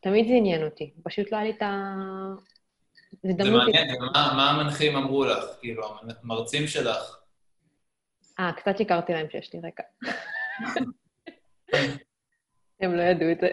תמיד 0.00 0.28
זה 0.28 0.34
עניין 0.34 0.64
אותי. 0.64 0.92
פשוט 1.04 1.32
לא 1.32 1.36
היה 1.36 1.44
לי 1.46 1.50
את 1.50 1.62
ה... 1.62 1.94
זה. 3.22 3.50
מעניין, 3.50 4.02
ומה 4.02 4.32
מה 4.36 4.50
המנחים 4.50 4.96
אמרו 4.96 5.24
לך? 5.24 5.44
כאילו, 5.60 5.82
המרצים 6.22 6.66
שלך. 6.66 7.16
אה, 8.40 8.52
קצת 8.56 8.78
שיקרתי 8.78 9.12
להם 9.12 9.26
שיש 9.30 9.54
לי 9.54 9.60
רקע. 9.60 9.82
הם 12.80 12.94
לא 12.94 13.02
ידעו 13.02 13.32
את 13.32 13.40
זה. 13.40 13.48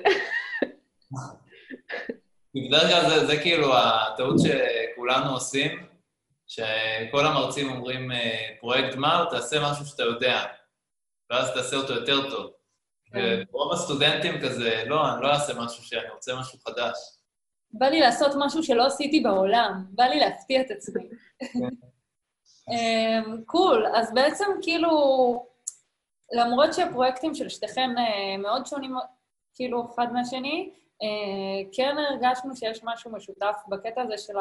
בדרך 2.55 2.81
כלל 2.81 3.09
זה, 3.09 3.25
זה 3.25 3.37
כאילו 3.41 3.77
הטעות 3.77 4.35
שכולנו 4.39 5.31
עושים, 5.31 5.87
שכל 6.47 7.25
המרצים 7.25 7.71
אומרים, 7.71 8.11
אה, 8.11 8.47
פרויקט 8.59 8.95
גמר, 8.95 9.25
תעשה 9.29 9.57
משהו 9.71 9.85
שאתה 9.85 10.03
יודע, 10.03 10.43
ואז 11.29 11.53
תעשה 11.53 11.75
אותו 11.75 11.93
יותר 11.93 12.29
טוב. 12.29 12.51
ורוב 13.15 13.73
הסטודנטים 13.73 14.41
כזה, 14.41 14.83
לא, 14.85 15.13
אני 15.13 15.21
לא 15.21 15.27
אעשה 15.27 15.53
משהו 15.53 15.83
שאני 15.83 16.09
רוצה 16.09 16.35
משהו 16.39 16.59
חדש. 16.59 16.97
בא 17.71 17.85
לי 17.85 17.99
לעשות 17.99 18.31
משהו 18.37 18.63
שלא 18.63 18.85
עשיתי 18.85 19.19
בעולם, 19.19 19.85
בא 19.89 20.03
לי 20.03 20.19
להפתיע 20.19 20.61
את 20.61 20.71
עצמי. 20.71 21.03
אמ, 22.71 23.43
קול, 23.45 23.85
אז 23.95 24.13
בעצם 24.13 24.45
כאילו, 24.61 24.89
למרות 26.31 26.73
שהפרויקטים 26.73 27.35
של 27.35 27.49
שתיכם 27.49 27.89
אה, 27.97 28.37
מאוד 28.37 28.65
שונים, 28.65 28.95
כאילו, 29.55 29.87
אחד 29.95 30.07
מהשני, 30.13 30.73
אה, 31.03 31.69
כן 31.71 31.95
הרגשנו 31.97 32.55
שיש 32.55 32.81
משהו 32.83 33.11
משותף 33.11 33.55
בקטע 33.69 34.01
הזה 34.01 34.17
של 34.17 34.33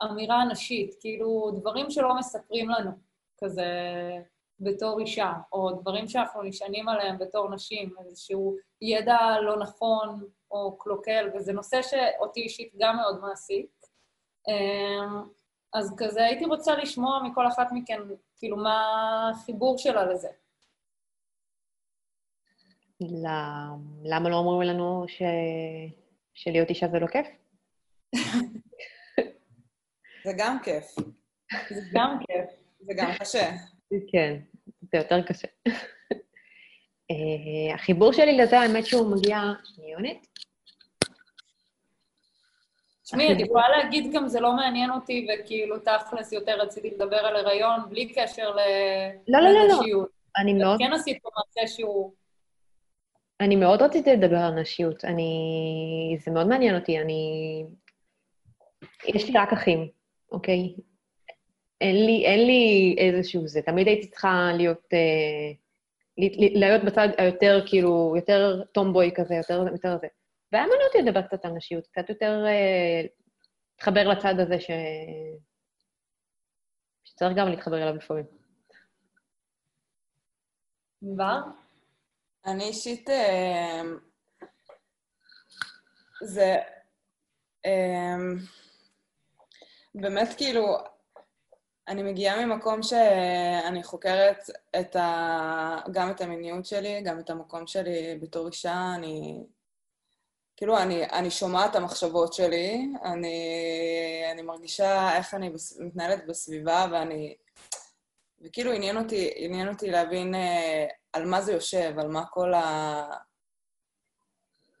האמירה 0.00 0.36
הנשית, 0.36 0.94
כאילו, 1.00 1.50
דברים 1.60 1.90
שלא 1.90 2.14
מספרים 2.14 2.70
לנו, 2.70 2.90
כזה 3.44 3.66
בתור 4.60 5.00
אישה, 5.00 5.32
או 5.52 5.70
דברים 5.70 6.08
שאנחנו 6.08 6.42
נשענים 6.42 6.88
עליהם 6.88 7.18
בתור 7.18 7.50
נשים, 7.50 7.94
איזשהו 8.04 8.56
ידע 8.82 9.18
לא 9.42 9.58
נכון 9.58 10.28
או 10.50 10.78
קלוקל, 10.78 11.30
וזה 11.34 11.52
נושא 11.52 11.80
שאותי 11.82 12.40
אישית 12.40 12.72
גם 12.78 12.96
מאוד 12.96 13.20
מעסיק. 13.20 13.66
אמ, 14.48 15.22
אז 15.74 15.94
כזה 15.98 16.24
הייתי 16.24 16.44
רוצה 16.44 16.74
לשמוע 16.76 17.22
מכל 17.22 17.48
אחת 17.48 17.68
מכן, 17.72 18.00
כאילו, 18.36 18.56
מה 18.56 18.82
החיבור 19.34 19.78
שלה 19.78 20.04
לזה. 20.12 20.28
למ- 23.00 24.04
למה 24.04 24.28
לא 24.28 24.36
אומרים 24.36 24.68
לנו 24.68 25.04
ש... 25.08 25.22
שלהיות 26.34 26.68
אישה 26.68 26.88
זה 26.88 26.98
לא 26.98 27.06
כיף? 27.06 27.26
זה 30.24 30.32
גם 30.38 30.58
כיף, 30.62 30.94
זה 31.70 31.80
גם 31.94 32.18
כיף. 32.26 32.50
זה 32.80 32.92
גם 32.96 33.10
קשה. 33.20 33.50
כן, 34.12 34.40
זה 34.92 34.98
יותר 34.98 35.22
קשה. 35.22 35.48
אה, 37.10 37.74
החיבור 37.74 38.12
שלי 38.12 38.36
לזה, 38.36 38.60
האמת 38.60 38.86
שהוא 38.86 39.16
מגיע... 39.16 39.38
שניונת? 39.64 40.26
תשמעי, 43.02 43.32
את 43.32 43.40
יכולה 43.40 43.68
להגיד 43.68 44.12
גם 44.12 44.28
זה 44.28 44.40
לא 44.40 44.52
מעניין 44.52 44.90
אותי, 44.90 45.26
וכאילו 45.28 45.76
תכלס 45.78 46.32
יותר 46.32 46.60
רציתי 46.60 46.90
לדבר 46.90 47.16
על 47.16 47.36
הריון, 47.36 47.80
בלי 47.90 48.12
קשר 48.14 48.50
ל... 48.50 48.58
לא, 49.28 49.40
לא, 49.40 49.50
לא, 49.50 49.68
לא. 49.68 49.74
לנשיות. 49.74 50.08
אני 50.38 50.52
מאוד, 50.52 50.78
כן 50.78 50.92
עשית 50.92 51.22
פה 51.22 51.28
מעשה 51.36 51.74
שהוא... 51.74 52.12
אני 53.40 53.56
מאוד 53.56 53.82
רציתי 53.82 54.12
לדבר 54.12 54.36
על 54.36 54.60
נשיות. 54.60 55.04
אני... 55.04 56.16
זה 56.20 56.30
מאוד 56.30 56.46
מעניין 56.46 56.74
אותי, 56.74 56.98
אני... 57.00 57.64
יש 59.04 59.28
לי 59.28 59.38
רק 59.38 59.52
אחים, 59.52 59.88
אוקיי? 60.32 60.74
אין 61.80 62.06
לי, 62.06 62.24
אין 62.26 62.46
לי 62.46 62.94
איזשהו 62.98 63.48
זה. 63.48 63.62
תמיד 63.62 63.86
הייתי 63.86 64.10
צריכה 64.10 64.50
להיות... 64.56 64.88
אה, 64.92 65.52
להיות 66.54 66.84
בצד 66.84 67.08
היותר, 67.18 67.60
כאילו, 67.66 68.14
יותר 68.16 68.62
טומבוי 68.72 69.10
כזה, 69.14 69.34
יותר, 69.34 69.64
יותר 69.72 69.98
זה. 70.00 70.06
והיה 70.52 70.66
מעניין 70.66 70.86
אותי 70.86 70.98
לדבר 71.02 71.22
קצת 71.22 71.44
על 71.44 71.52
נשיות, 71.52 71.86
קצת 71.86 72.08
יותר 72.08 72.44
אה, 72.46 73.02
להתחבר 73.72 74.08
לצד 74.08 74.34
הזה 74.40 74.60
ש... 74.60 74.70
שצריך 77.04 77.36
גם 77.36 77.48
להתחבר 77.48 77.82
אליו 77.82 77.94
לפעמים. 77.94 78.24
בר? 81.02 81.40
אני 82.46 82.64
אישית, 82.64 83.10
אה, 83.10 83.82
זה 86.22 86.56
אה, 87.66 88.16
באמת 89.94 90.28
כאילו, 90.36 90.76
אני 91.88 92.02
מגיעה 92.02 92.46
ממקום 92.46 92.82
שאני 92.82 93.82
חוקרת 93.82 94.50
את 94.80 94.96
ה, 94.96 95.80
גם 95.90 96.10
את 96.10 96.20
המיניות 96.20 96.66
שלי, 96.66 97.02
גם 97.02 97.20
את 97.20 97.30
המקום 97.30 97.66
שלי 97.66 98.18
בתור 98.20 98.46
אישה, 98.46 98.92
אני... 98.94 99.44
כאילו, 100.56 100.78
אני, 100.78 101.04
אני 101.04 101.30
שומעת 101.30 101.70
את 101.70 101.76
המחשבות 101.76 102.32
שלי, 102.32 102.88
אני, 103.04 103.36
אני 104.32 104.42
מרגישה 104.42 105.16
איך 105.16 105.34
אני 105.34 105.50
בס, 105.50 105.80
מתנהלת 105.80 106.26
בסביבה, 106.26 106.86
ואני... 106.92 107.36
וכאילו 108.40 108.72
עניין 108.72 108.96
אותי, 108.96 109.30
עניין 109.36 109.68
אותי 109.68 109.90
להבין 109.90 110.34
אה, 110.34 110.86
על 111.12 111.26
מה 111.26 111.42
זה 111.42 111.52
יושב, 111.52 111.98
על 111.98 112.08
מה 112.08 112.26
כל 112.26 112.54
ה... 112.54 113.10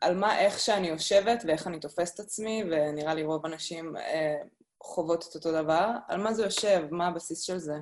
על 0.00 0.16
מה, 0.16 0.38
איך 0.38 0.60
שאני 0.60 0.88
יושבת 0.88 1.42
ואיך 1.46 1.66
אני 1.66 1.80
תופסת 1.80 2.20
עצמי, 2.20 2.64
ונראה 2.70 3.14
לי 3.14 3.22
רוב 3.22 3.46
הנשים 3.46 3.96
אה, 3.96 4.36
חוות 4.82 5.24
את 5.30 5.34
אותו 5.34 5.52
דבר, 5.52 5.90
על 6.08 6.20
מה 6.20 6.34
זה 6.34 6.42
יושב, 6.42 6.88
מה 6.90 7.06
הבסיס 7.06 7.40
של 7.40 7.58
זה. 7.58 7.76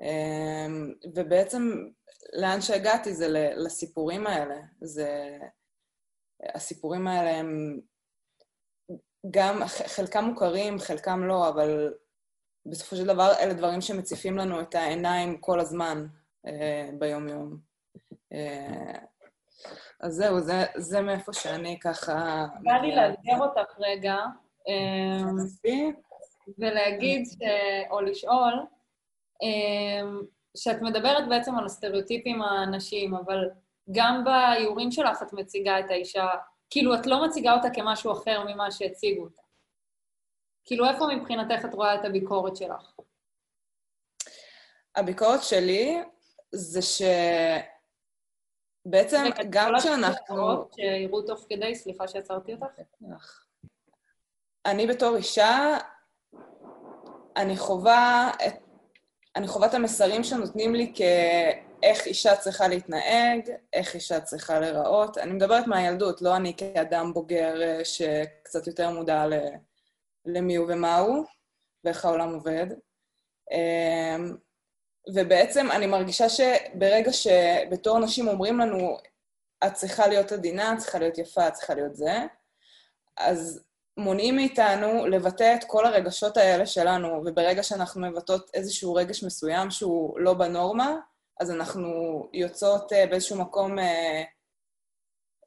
אה, 0.00 0.66
ובעצם 1.14 1.88
לאן 2.32 2.60
שהגעתי 2.60 3.14
זה 3.14 3.28
לסיפורים 3.56 4.26
האלה. 4.26 4.56
זה... 4.80 5.38
הסיפורים 6.54 7.08
האלה 7.08 7.36
הם 7.36 7.80
גם, 9.30 9.62
חלקם 9.66 10.24
מוכרים, 10.24 10.78
חלקם 10.78 11.24
לא, 11.24 11.48
אבל 11.48 11.94
בסופו 12.66 12.96
של 12.96 13.06
דבר 13.06 13.32
אלה 13.40 13.54
דברים 13.54 13.80
שמציפים 13.80 14.38
לנו 14.38 14.60
את 14.60 14.74
העיניים 14.74 15.40
כל 15.40 15.60
הזמן 15.60 16.06
אה, 16.46 16.90
ביום-יום. 16.98 17.58
אה, 18.32 18.98
אז 20.00 20.14
זהו, 20.14 20.40
זה, 20.40 20.64
זה 20.76 21.00
מאיפה 21.00 21.32
שאני 21.32 21.78
ככה... 21.80 22.46
בא 22.62 22.72
לי 22.72 22.96
לאתגר 22.96 23.38
אותך 23.40 23.78
רגע, 23.78 24.14
אמ. 24.14 24.49
ולהגיד, 26.58 27.26
ש... 27.26 27.36
או 27.90 28.00
לשאול, 28.00 28.54
אמ, 29.42 30.20
שאת 30.56 30.82
מדברת 30.82 31.28
בעצם 31.28 31.58
על 31.58 31.64
הסטריאוטיפים 31.64 32.42
הנשיים, 32.42 33.14
אבל 33.14 33.50
גם 33.90 34.24
באיורים 34.24 34.90
שלך 34.90 35.22
את 35.22 35.32
מציגה 35.32 35.80
את 35.80 35.90
האישה, 35.90 36.28
כאילו, 36.70 36.94
את 36.94 37.06
לא 37.06 37.26
מציגה 37.26 37.54
אותה 37.54 37.68
כמשהו 37.74 38.12
אחר 38.12 38.44
ממה 38.44 38.70
שהציגו 38.70 39.22
אותה. 39.22 39.42
כאילו, 40.64 40.88
איפה 40.88 41.06
מבחינתך 41.14 41.64
את 41.64 41.74
רואה 41.74 41.94
את 41.94 42.04
הביקורת 42.04 42.56
שלך? 42.56 42.92
הביקורת 44.96 45.42
שלי 45.42 45.98
זה 46.52 46.82
ש... 46.82 47.02
בעצם 48.84 49.24
גם 49.50 49.72
כשאנחנו... 49.78 50.68
שיראו 50.74 51.22
תוך 51.22 51.46
כדי, 51.48 51.74
סליחה 51.74 52.08
שעצרתי 52.08 52.52
אותך. 52.52 53.39
אני 54.66 54.86
בתור 54.86 55.16
אישה, 55.16 55.78
אני 57.36 57.56
חווה 57.56 58.30
את, 58.46 58.54
אני 59.36 59.48
חווה 59.48 59.66
את 59.66 59.74
המסרים 59.74 60.24
שנותנים 60.24 60.74
לי 60.74 60.92
כאיך 60.94 62.06
אישה 62.06 62.36
צריכה 62.36 62.68
להתנהג, 62.68 63.50
איך 63.72 63.94
אישה 63.94 64.20
צריכה 64.20 64.60
להיראות. 64.60 65.18
אני 65.18 65.32
מדברת 65.32 65.66
מהילדות, 65.66 66.22
לא 66.22 66.36
אני 66.36 66.56
כאדם 66.56 67.12
בוגר 67.12 67.62
אה, 67.62 67.84
שקצת 67.84 68.66
יותר 68.66 68.90
מודע 68.90 69.26
ל, 69.26 69.34
למי 70.26 70.56
הוא 70.56 70.66
ומה 70.68 70.98
הוא, 70.98 71.24
ואיך 71.84 72.04
העולם 72.04 72.34
עובד. 72.34 72.66
אמ, 73.50 74.36
ובעצם 75.14 75.70
אני 75.70 75.86
מרגישה 75.86 76.28
שברגע 76.28 77.12
שבתור 77.12 77.98
נשים 77.98 78.28
אומרים 78.28 78.58
לנו, 78.58 78.96
את 79.66 79.74
צריכה 79.74 80.06
להיות 80.06 80.32
עדינה, 80.32 80.72
את 80.72 80.78
צריכה 80.78 80.98
להיות 80.98 81.18
יפה, 81.18 81.48
את 81.48 81.52
צריכה 81.52 81.74
להיות 81.74 81.96
זה, 81.96 82.18
אז 83.16 83.69
מונעים 83.96 84.36
מאיתנו 84.36 85.06
לבטא 85.06 85.54
את 85.54 85.64
כל 85.66 85.86
הרגשות 85.86 86.36
האלה 86.36 86.66
שלנו, 86.66 87.22
וברגע 87.26 87.62
שאנחנו 87.62 88.00
מבטאות 88.00 88.50
איזשהו 88.54 88.94
רגש 88.94 89.24
מסוים 89.24 89.70
שהוא 89.70 90.20
לא 90.20 90.34
בנורמה, 90.34 90.96
אז 91.40 91.50
אנחנו 91.50 91.88
יוצאות 92.32 92.92
אה, 92.92 93.06
באיזשהו 93.06 93.38
מקום 93.38 93.78
אה, 93.78 94.22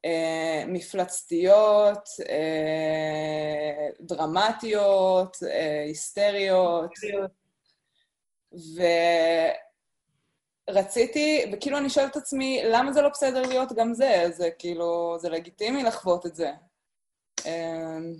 אה, 0.04 0.64
מפלצתיות, 0.66 2.08
אה, 2.28 3.88
דרמטיות, 4.00 5.36
אה, 5.42 5.82
היסטריות. 5.82 6.90
ורציתי, 10.70 11.50
וכאילו 11.52 11.78
אני 11.78 11.90
שואלת 11.90 12.10
את 12.10 12.16
עצמי, 12.16 12.62
למה 12.64 12.92
זה 12.92 13.02
לא 13.02 13.08
בסדר 13.08 13.42
להיות 13.42 13.72
גם 13.72 13.94
זה? 13.94 14.24
זה 14.30 14.50
כאילו, 14.58 15.16
זה 15.18 15.28
לגיטימי 15.28 15.82
לחוות 15.82 16.26
את 16.26 16.34
זה. 16.34 16.50
אמ, 17.46 18.14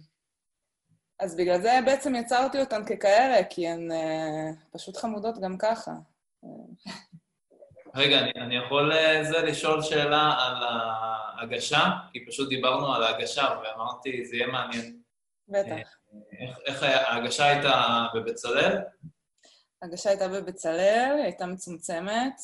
אז 1.21 1.37
בגלל 1.37 1.61
זה 1.61 1.79
בעצם 1.85 2.15
יצרתי 2.15 2.61
אותן 2.61 2.85
ככאלה, 2.85 3.45
כי 3.51 3.69
הן 3.69 3.91
uh, 3.91 4.77
פשוט 4.79 4.97
חמודות 4.97 5.41
גם 5.41 5.59
ככה. 5.59 5.93
רגע, 7.95 8.19
אני, 8.19 8.33
אני 8.37 8.57
יכול 8.57 8.93
אה, 8.93 9.25
זה 9.25 9.43
לשאול 9.43 9.83
שאלה 9.83 10.35
על 10.39 10.63
ההגשה? 10.63 11.83
כי 12.13 12.27
פשוט 12.27 12.49
דיברנו 12.49 12.95
על 12.95 13.03
ההגשה 13.03 13.59
ואמרתי, 13.63 14.25
זה 14.25 14.37
יהיה 14.37 14.47
מעניין. 14.47 15.01
בטח. 15.49 15.97
איך, 16.41 16.59
איך 16.67 16.83
ההגשה 16.83 17.45
הייתה 17.45 18.07
בבצלאל? 18.15 18.79
ההגשה 19.83 20.11
הייתה 20.11 20.29
בבצלאל, 20.29 21.21
הייתה 21.23 21.47
מצומצמת. 21.47 22.35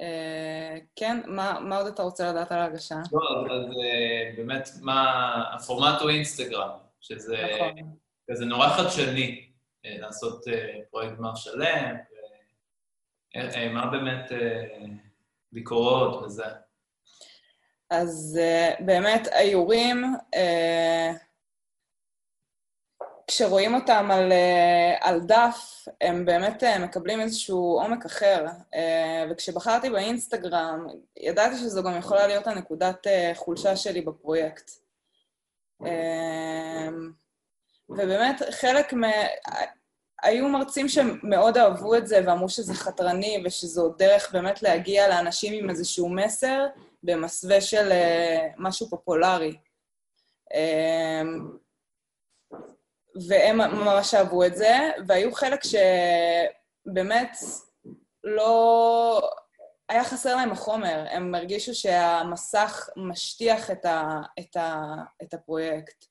אה, 0.00 0.78
כן, 0.96 1.20
מה, 1.26 1.60
מה 1.60 1.76
עוד 1.76 1.86
אתה 1.86 2.02
רוצה 2.02 2.30
לדעת 2.30 2.52
על 2.52 2.58
ההגשה? 2.58 2.96
לא, 3.12 3.54
אז 3.54 3.64
אה, 3.64 4.32
באמת, 4.36 4.68
מה... 4.80 5.54
הפורמט 5.54 6.00
הוא 6.00 6.10
אינסטגרם, 6.10 6.70
שזה 7.00 7.36
נכון. 7.54 7.96
כזה 8.30 8.44
נורא 8.44 8.68
חדשני, 8.68 9.50
אה, 9.84 9.98
לעשות 9.98 10.44
פרויקט 10.90 11.16
גמר 11.16 11.34
שלם, 11.34 11.96
ומה 13.36 13.86
באמת 13.86 14.32
ביקורות 15.52 16.22
וזה. 16.22 16.44
אז 17.90 18.40
באמת, 18.80 19.26
האיורים, 19.32 20.04
כשרואים 23.28 23.74
אותם 23.74 24.10
על, 24.10 24.32
אה, 24.32 24.96
על 25.00 25.20
דף, 25.20 25.88
הם 26.00 26.24
באמת 26.24 26.64
אה, 26.64 26.78
מקבלים 26.78 27.20
איזשהו 27.20 27.78
עומק 27.82 28.04
אחר. 28.04 28.46
אה, 28.74 29.24
וכשבחרתי 29.30 29.90
באינסטגרם, 29.90 30.86
ידעתי 31.16 31.56
שזו 31.56 31.82
גם 31.82 31.98
יכולה 31.98 32.26
להיות 32.26 32.46
הנקודת 32.46 33.06
חולשה 33.34 33.76
שלי 33.76 34.00
בפרויקט. 34.00 34.70
ובאמת, 37.88 38.42
חלק 38.50 38.94
מ... 38.94 39.02
היו 40.22 40.48
מרצים 40.48 40.88
שמאוד 40.88 41.58
אהבו 41.58 41.96
את 41.96 42.06
זה 42.06 42.20
ואמרו 42.26 42.48
שזה 42.48 42.74
חתרני 42.74 43.42
ושזו 43.44 43.88
דרך 43.98 44.32
באמת 44.32 44.62
להגיע 44.62 45.08
לאנשים 45.08 45.64
עם 45.64 45.70
איזשהו 45.70 46.08
מסר 46.08 46.66
במסווה 47.02 47.60
של 47.60 47.92
משהו 48.58 48.88
פופולרי. 48.88 49.56
והם 53.28 53.58
ממש 53.58 54.14
אהבו 54.14 54.44
את 54.44 54.56
זה, 54.56 54.90
והיו 55.06 55.32
חלק 55.32 55.60
שבאמת 55.64 57.36
לא... 58.24 59.30
היה 59.88 60.04
חסר 60.04 60.36
להם 60.36 60.52
החומר, 60.52 61.04
הם 61.10 61.34
הרגישו 61.34 61.74
שהמסך 61.74 62.88
משטיח 62.96 63.70
את, 63.70 63.84
ה... 63.84 64.20
את, 64.38 64.56
ה... 64.56 64.94
את 65.22 65.34
הפרויקט, 65.34 66.04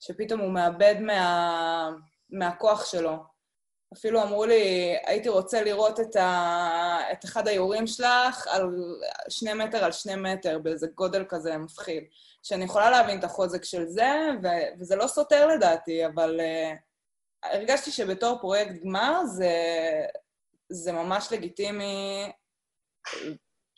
שפתאום 0.00 0.40
הוא 0.40 0.50
מאבד 0.50 0.94
מה... 1.00 1.90
מהכוח 2.30 2.84
שלו. 2.84 3.16
אפילו 3.94 4.22
אמרו 4.22 4.46
לי, 4.46 4.96
הייתי 5.06 5.28
רוצה 5.28 5.62
לראות 5.62 6.00
את, 6.00 6.16
ה... 6.16 6.98
את 7.12 7.24
אחד 7.24 7.48
האיורים 7.48 7.86
שלך 7.86 8.46
על 8.46 8.70
שני 9.28 9.54
מטר 9.54 9.84
על 9.84 9.92
שני 9.92 10.14
מטר, 10.16 10.58
באיזה 10.58 10.86
גודל 10.94 11.24
כזה 11.28 11.56
מפחיד. 11.56 12.04
שאני 12.42 12.64
יכולה 12.64 12.90
להבין 12.90 13.18
את 13.18 13.24
החוזק 13.24 13.64
של 13.64 13.86
זה, 13.86 14.10
ו- 14.42 14.80
וזה 14.80 14.96
לא 14.96 15.06
סותר 15.06 15.46
לדעתי, 15.46 16.06
אבל 16.06 16.40
uh, 16.40 16.78
הרגשתי 17.42 17.90
שבתור 17.90 18.38
פרויקט 18.40 18.72
גמר 18.84 19.24
זה, 19.24 19.52
זה 20.68 20.92
ממש 20.92 21.28
לגיטימי 21.32 22.32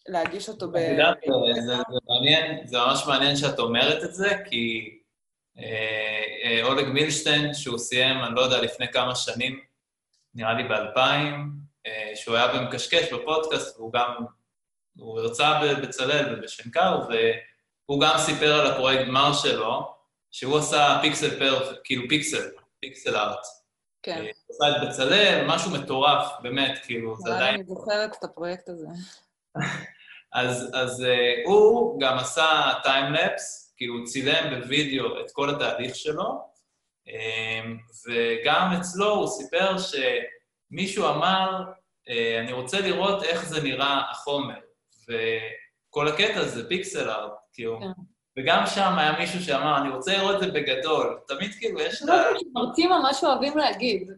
להגיש 0.09 0.49
אותו 0.49 0.71
ב... 0.73 0.79
זה, 1.55 1.61
זה, 1.67 1.77
מעניין, 2.09 2.67
זה 2.67 2.79
ממש 2.79 3.07
מעניין 3.07 3.37
שאת 3.37 3.59
אומרת 3.59 4.05
את 4.05 4.15
זה, 4.15 4.29
כי 4.49 4.97
אה, 5.59 6.23
אה, 6.45 6.65
אולג 6.65 6.89
מילשטיין, 6.89 7.55
שהוא 7.55 7.79
סיים, 7.79 8.25
אני 8.25 8.35
לא 8.35 8.41
יודע, 8.41 8.61
לפני 8.61 8.93
כמה 8.93 9.15
שנים, 9.15 9.61
נראה 10.35 10.55
לי 10.55 10.63
ב-2000, 10.63 11.01
אה, 11.87 12.13
שהוא 12.15 12.37
היה 12.37 12.49
במקשקש 12.49 13.13
בפודקאסט, 13.13 13.79
והוא 13.79 13.93
גם, 13.93 14.15
הוא 14.99 15.21
הרצה 15.21 15.61
בבצלאל 15.63 16.35
ובשנקר, 16.35 16.99
ו... 17.09 17.13
הוא 17.91 18.01
גם 18.01 18.15
סיפר 18.19 18.61
על 18.61 18.67
הפרויקט 18.67 19.07
גמר 19.07 19.33
שלו, 19.33 19.95
שהוא 20.31 20.59
עשה 20.59 20.99
פיקסל 21.03 21.39
פר, 21.39 21.75
כאילו 21.85 22.03
פיקסל, 22.09 22.51
פיקסל 22.81 23.17
ארט. 23.17 23.47
כן. 24.03 24.21
הוא 24.21 24.57
עשה 24.57 24.77
את 24.77 24.89
בצלאל, 24.89 25.45
משהו 25.49 25.71
מטורף, 25.71 26.33
באמת, 26.43 26.79
כאילו, 26.85 27.17
זה 27.19 27.35
עדיין... 27.35 27.55
אני 27.55 27.65
זוכרת 27.65 28.17
את 28.19 28.25
הפרויקט 28.25 28.69
הזה. 28.69 28.87
אז, 30.33 30.71
אז 30.75 31.01
uh, 31.01 31.49
הוא 31.49 32.01
גם 32.01 32.19
עשה 32.19 32.73
טיימלפס, 32.83 33.75
כאילו 33.77 33.95
הוא 33.95 34.07
צילם 34.07 34.61
בווידאו 34.61 35.21
את 35.21 35.31
כל 35.33 35.51
התהליך 35.51 35.97
שלו, 35.97 36.49
um, 37.09 37.11
וגם 38.09 38.73
אצלו 38.81 39.15
הוא 39.15 39.29
סיפר 39.29 39.77
שמישהו 39.79 41.09
אמר, 41.09 41.63
uh, 42.09 42.13
אני 42.41 42.53
רוצה 42.53 42.81
לראות 42.81 43.23
איך 43.23 43.45
זה 43.45 43.63
נראה 43.63 44.11
החומר, 44.11 44.61
וכל 45.91 46.09
הקטע 46.09 46.45
זה 46.45 46.69
פיקסל 46.69 47.11
ארט, 47.11 47.33
כאילו. 47.53 47.81
כן. 47.81 48.03
וגם 48.39 48.63
שם 48.67 48.99
היה 48.99 49.19
מישהו 49.19 49.41
שאמר, 49.41 49.79
אני 49.79 49.89
רוצה 49.91 50.17
לראות 50.17 50.35
את 50.35 50.41
זה 50.41 50.47
בגדול. 50.47 51.19
תמיד 51.29 51.51
כאילו 51.59 51.81
יש 51.81 52.03
את 52.03 52.09
ה... 52.09 52.23
מרצים 52.53 52.91
ממש 52.91 53.25
אוהבים 53.25 53.59
להגיד. 53.59 54.09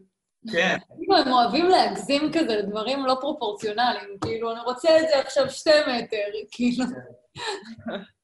כן. 0.53 0.77
כאילו, 0.99 1.17
הם 1.17 1.33
אוהבים 1.33 1.69
להגזים 1.69 2.33
כזה 2.33 2.57
לדברים 2.57 3.07
לא 3.07 3.17
פרופורציונליים. 3.21 4.19
כאילו, 4.25 4.53
אני 4.53 4.61
רוצה 4.61 5.01
את 5.01 5.09
זה 5.09 5.19
עכשיו 5.19 5.51
שתי 5.51 5.71
מטר, 5.81 6.17
כאילו. 6.53 6.85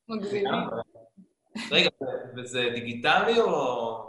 מגזימים. 0.09 0.55
רגע, 1.71 1.91
וזה 2.37 2.69
דיגיטלי 2.75 3.41
או... 3.41 4.09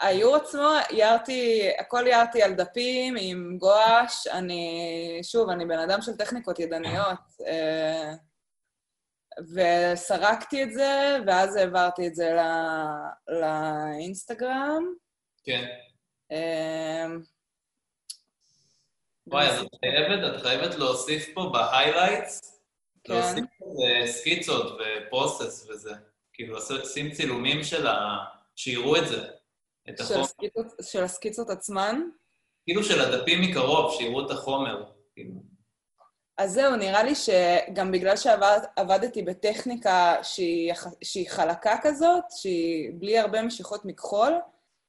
האיור 0.00 0.36
עצמו, 0.36 0.70
ירתי, 0.90 1.68
הכל 1.78 2.06
ירתי 2.06 2.42
על 2.42 2.52
דפים 2.52 3.14
עם 3.18 3.56
גואש. 3.58 4.26
אני, 4.26 5.20
שוב, 5.22 5.50
אני 5.50 5.64
בן 5.66 5.78
אדם 5.78 6.02
של 6.02 6.16
טכניקות 6.16 6.58
ידניות. 6.58 7.18
אה, 9.38 9.92
וסרקתי 9.92 10.62
את 10.62 10.72
זה, 10.72 11.18
ואז 11.26 11.56
העברתי 11.56 12.06
את 12.06 12.14
זה 12.14 12.32
לא, 12.32 13.40
לאינסטגרם. 13.40 14.94
כן. 15.44 15.64
אמ, 16.30 17.20
וואי, 19.26 19.46
אז 19.48 19.62
את 19.62 19.68
חייבת, 19.80 20.34
את 20.34 20.42
חייבת 20.42 20.74
להוסיף 20.74 21.28
פה 21.34 21.50
ב 21.52 21.61
highlights, 21.61 22.62
כן. 23.04 23.12
להוסיף 23.14 23.44
פה 23.58 23.66
סקיצות 24.06 24.80
ו 24.80 24.91
process 24.91 25.68
וזה. 25.70 25.92
כאילו, 26.32 26.58
שים 26.84 27.10
צילומים 27.10 27.64
של 27.64 27.86
ה... 27.86 28.18
שיראו 28.56 28.96
את 28.96 29.08
זה, 29.08 29.28
את 29.88 30.00
החומר. 30.00 30.18
של 30.18 30.22
הסקיצות, 30.22 30.66
של 30.82 31.04
הסקיצות 31.04 31.50
עצמן? 31.50 32.00
כאילו 32.64 32.84
של 32.84 33.00
הדפים 33.00 33.40
מקרוב, 33.40 33.94
שיראו 33.98 34.26
את 34.26 34.30
החומר. 34.30 34.84
כאילו. 35.14 35.51
אז 36.42 36.52
זהו, 36.52 36.76
נראה 36.76 37.02
לי 37.02 37.12
שגם 37.14 37.92
בגלל 37.92 38.16
שעבדתי 38.16 39.22
בטכניקה 39.22 40.16
שהיא, 40.22 40.72
שהיא 41.04 41.30
חלקה 41.30 41.76
כזאת, 41.82 42.24
שהיא 42.30 42.90
בלי 42.94 43.18
הרבה 43.18 43.42
משיכות 43.42 43.84
מכחול, 43.84 44.32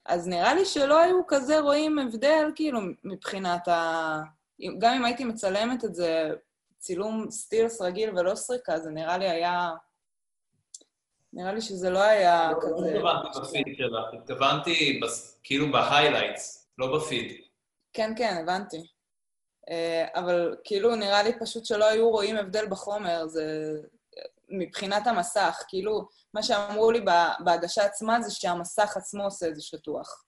אז 0.06 0.28
נראה 0.28 0.54
לי 0.54 0.66
שלא 0.66 1.00
היו 1.00 1.28
כזה 1.28 1.60
רואים 1.60 2.00
הבדל, 2.00 2.52
כאילו, 2.56 2.80
מבחינת 3.04 3.68
ה... 3.68 4.20
גם 4.78 4.94
אם 4.94 5.06
הייתי 5.06 5.24
מצלמת 5.26 5.86
את 5.86 5.96
זה 5.96 6.30
צילום 6.80 7.32
סטילס 7.32 7.82
רגיל 7.82 8.10
ולא 8.18 8.36
סריקה, 8.36 8.80
זה 8.80 8.89
נראה 8.89 9.18
לי 9.18 9.30
היה... 9.30 9.70
נראה 11.34 11.54
לי 11.54 11.62
שזה 11.62 11.89
לא 11.89 12.04
היה 12.04 12.52
לא 12.52 12.62
כזה... 12.62 12.76
התכוונתי 12.88 13.39
בפיד 13.39 13.76
שלך, 13.78 14.13
התכוונתי 14.22 15.00
בס- 15.04 15.39
כאילו 15.44 15.72
ב 15.72 15.80
highlights, 15.80 16.70
לא 16.78 16.96
בפיד. 16.98 17.32
כן, 17.94 18.13
כן, 18.18 18.38
הבנתי. 18.44 18.93
אה, 19.69 20.08
אבל 20.15 20.56
כאילו 20.63 20.95
נראה 20.95 21.23
לי 21.23 21.39
פשוט 21.39 21.65
שלא 21.65 21.86
היו 21.86 22.10
רואים 22.10 22.38
הבדל 22.38 22.65
בחומר, 22.69 23.28
זה 23.28 23.73
מבחינת 24.49 25.08
המסך. 25.08 25.63
כאילו, 25.67 26.08
מה 26.34 26.43
שאמרו 26.43 26.91
לי 26.91 27.02
ב- 27.02 27.43
בהגשה 27.43 27.86
עצמה 27.86 28.21
זה 28.21 28.36
שהמסך 28.36 28.97
עצמו 28.97 29.23
עושה 29.23 29.47
את 29.47 29.56
זה 29.56 29.62
שטוח. 29.62 30.26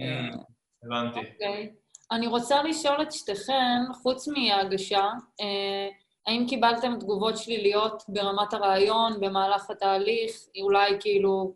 Mm, 0.00 0.38
הבנתי. 0.84 1.18
אוקיי. 1.18 1.72
אני 2.10 2.26
רוצה 2.26 2.62
לשאול 2.62 3.02
את 3.02 3.12
שתיכן, 3.12 3.92
חוץ 4.02 4.28
מההגשה, 4.28 5.08
אה, 5.40 5.88
האם 6.26 6.46
קיבלתם 6.48 6.98
תגובות 7.00 7.36
שליליות 7.36 8.02
ברמת 8.08 8.52
הרעיון, 8.52 9.20
במהלך 9.20 9.70
התהליך? 9.70 10.36
אולי 10.62 10.96
כאילו 11.00 11.54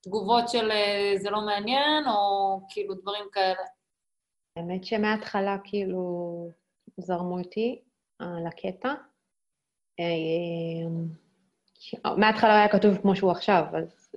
תגובות 0.00 0.48
של 0.48 0.70
אה, 0.70 1.12
זה 1.16 1.30
לא 1.30 1.40
מעניין, 1.40 2.08
או 2.08 2.60
כאילו 2.68 2.94
דברים 2.94 3.24
כאלה? 3.32 3.62
האמת 4.56 4.84
שמההתחלה 4.84 5.56
כאילו 5.64 6.48
זרמו 6.96 7.38
איתי 7.38 7.82
על 8.18 8.46
הקטע. 8.46 8.94
אה, 10.00 10.88
מההתחלה 12.16 12.58
היה 12.58 12.68
כתוב 12.68 12.96
כמו 13.02 13.16
שהוא 13.16 13.30
עכשיו, 13.30 13.64
אז 13.76 14.14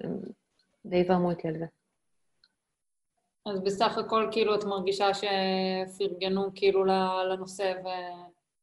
די 0.86 1.04
זרמו 1.04 1.32
איתי 1.32 1.48
על 1.48 1.58
זה. 1.58 1.66
אז 3.46 3.64
בסך 3.64 3.98
הכל 3.98 4.28
כאילו 4.32 4.56
את 4.56 4.64
מרגישה 4.64 5.08
שפרגנו 5.14 6.50
כאילו 6.56 6.86
לנושא 7.32 7.74
ו... 7.84 7.88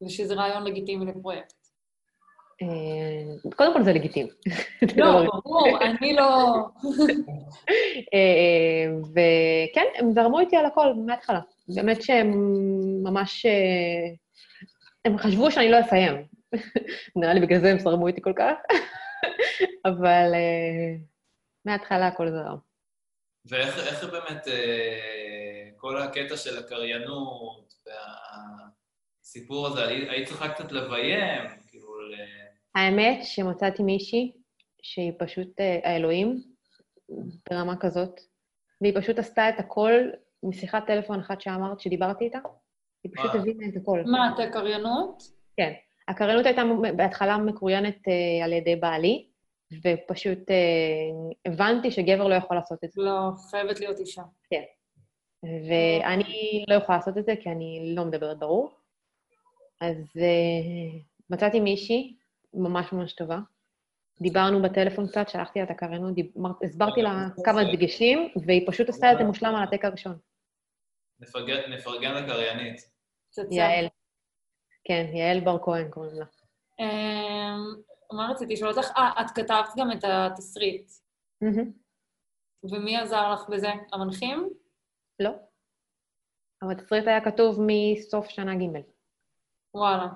ושזה 0.05 0.35
רעיון 0.35 0.65
לגיטימי 0.65 1.07
לפרויקט. 1.07 1.63
אה, 2.63 3.51
קודם 3.57 3.73
כל 3.73 3.83
זה 3.83 3.93
לגיטימי. 3.93 4.31
לא, 4.97 5.27
ברור, 5.45 5.79
אני 5.83 6.13
לא... 6.13 6.57
אה, 8.15 8.93
וכן, 9.11 9.85
הם 9.95 10.13
זרמו 10.13 10.41
איתי 10.41 10.57
על 10.57 10.67
הכל 10.67 10.95
מההתחלה. 10.95 11.41
באמת 11.75 12.03
שהם 12.03 12.33
ממש... 13.03 13.47
אה, 13.47 14.15
הם 15.05 15.19
חשבו 15.19 15.51
שאני 15.51 15.71
לא 15.71 15.81
אסיים. 15.81 16.27
נראה 17.17 17.35
לי 17.35 17.41
בגלל 17.41 17.61
זה 17.61 17.71
הם 17.71 17.79
זרמו 17.79 18.07
איתי 18.07 18.23
כל 18.23 18.33
כך. 18.37 18.55
אבל 19.91 20.35
אה, 20.35 20.97
מההתחלה 21.65 22.07
הכל 22.07 22.31
זרם. 22.31 22.57
ואיך 23.45 23.79
איך 23.79 24.05
באמת 24.05 24.49
אה, 24.49 25.69
כל 25.77 26.03
הקטע 26.03 26.37
של 26.37 26.59
הקריינות 26.59 27.75
והסיפור 29.25 29.67
הזה, 29.67 29.87
היית 29.87 30.29
צריכה 30.29 30.49
קצת 30.49 30.73
לביים, 30.73 31.43
כאילו, 31.69 32.01
ל... 32.01 32.15
האמת 32.75 33.25
שמצאתי 33.25 33.83
מישהי 33.83 34.33
שהיא 34.83 35.13
פשוט 35.19 35.49
האלוהים 35.85 36.43
ברמה 37.51 37.77
כזאת, 37.81 38.21
והיא 38.81 38.95
פשוט 39.01 39.19
עשתה 39.19 39.49
את 39.49 39.55
הכל 39.59 39.93
משיחת 40.43 40.87
טלפון 40.87 41.21
אחת 41.21 41.41
שאמרת, 41.41 41.81
שדיברתי 41.81 42.25
איתה, 42.25 42.39
היא 43.05 43.13
פשוט. 43.17 43.35
הבינה 43.35 43.67
את 43.69 43.77
הכל. 43.77 44.03
מה, 44.07 44.33
אתה 44.35 44.51
קריינות? 44.53 45.23
כן. 45.57 45.73
הקריינות 46.09 46.47
הייתה 46.47 46.63
בהתחלה 46.97 47.39
מקוריינת 47.39 48.09
אה, 48.09 48.45
על 48.45 48.53
ידי 48.53 48.77
בעלי, 48.77 49.29
ופשוט 49.85 50.51
אה, 50.51 51.33
הבנתי 51.53 51.91
שגבר 51.91 52.29
לא 52.29 52.35
יכול 52.35 52.57
לעשות 52.57 52.85
את 52.85 52.93
זה. 52.93 53.03
לא, 53.03 53.31
חייבת 53.51 53.81
להיות 53.81 53.99
אישה. 53.99 54.23
ואני 55.45 56.65
לא 56.69 56.75
יכולה 56.75 56.99
לעשות 56.99 57.19
את 57.19 57.25
זה 57.25 57.35
כי 57.41 57.51
אני 57.51 57.93
לא 57.97 58.05
מדברת 58.05 58.39
ברור. 58.39 58.71
אז 59.81 59.97
אה, 60.17 60.99
מצאתי 61.31 61.61
מישהי 61.61 62.17
ממש 62.55 62.93
ממש 62.93 63.13
טובה. 63.13 63.39
דיברנו 64.21 64.63
בטלפון 64.63 65.07
קצת, 65.07 65.29
שלחתי 65.29 65.59
לה 65.59 65.65
את 65.65 65.71
הקריינות, 65.71 66.15
דיבר- 66.15 66.51
הסברתי 66.65 67.03
לה 67.03 67.27
כמה 67.45 67.65
דגשים, 67.73 68.29
והיא 68.47 68.67
פשוט 68.67 68.89
עשתה 68.89 69.13
את 69.13 69.19
זה 69.19 69.25
מושלם 69.25 69.55
על 69.55 69.63
הטק 69.63 69.85
הראשון. 69.85 70.17
נפרגן, 71.23 71.73
נפרגן 71.73 72.15
לקריינית. 72.15 72.91
יעל. 73.51 73.87
כן, 74.85 75.11
יעל 75.15 75.41
בר 75.41 75.59
כהן 75.65 75.91
קוראים 75.91 76.15
לה. 76.15 76.25
אמ, 76.81 77.83
מה 78.13 78.29
רציתי 78.31 78.53
לשאול 78.53 78.71
אותך? 78.71 78.91
אה, 78.97 79.13
את 79.21 79.31
כתבת 79.31 79.69
גם 79.77 79.93
את 79.93 80.05
התסריט. 80.05 80.91
ומי 82.65 82.97
עזר 82.97 83.33
לך 83.33 83.49
בזה? 83.49 83.69
המנחים? 83.93 84.49
לא. 85.21 85.31
אבל 86.63 86.73
התסריט 86.73 87.07
היה 87.07 87.25
כתוב 87.25 87.59
מסוף 87.67 88.29
שנה 88.29 88.55
ג'. 88.55 88.81
וואלה. 89.75 90.07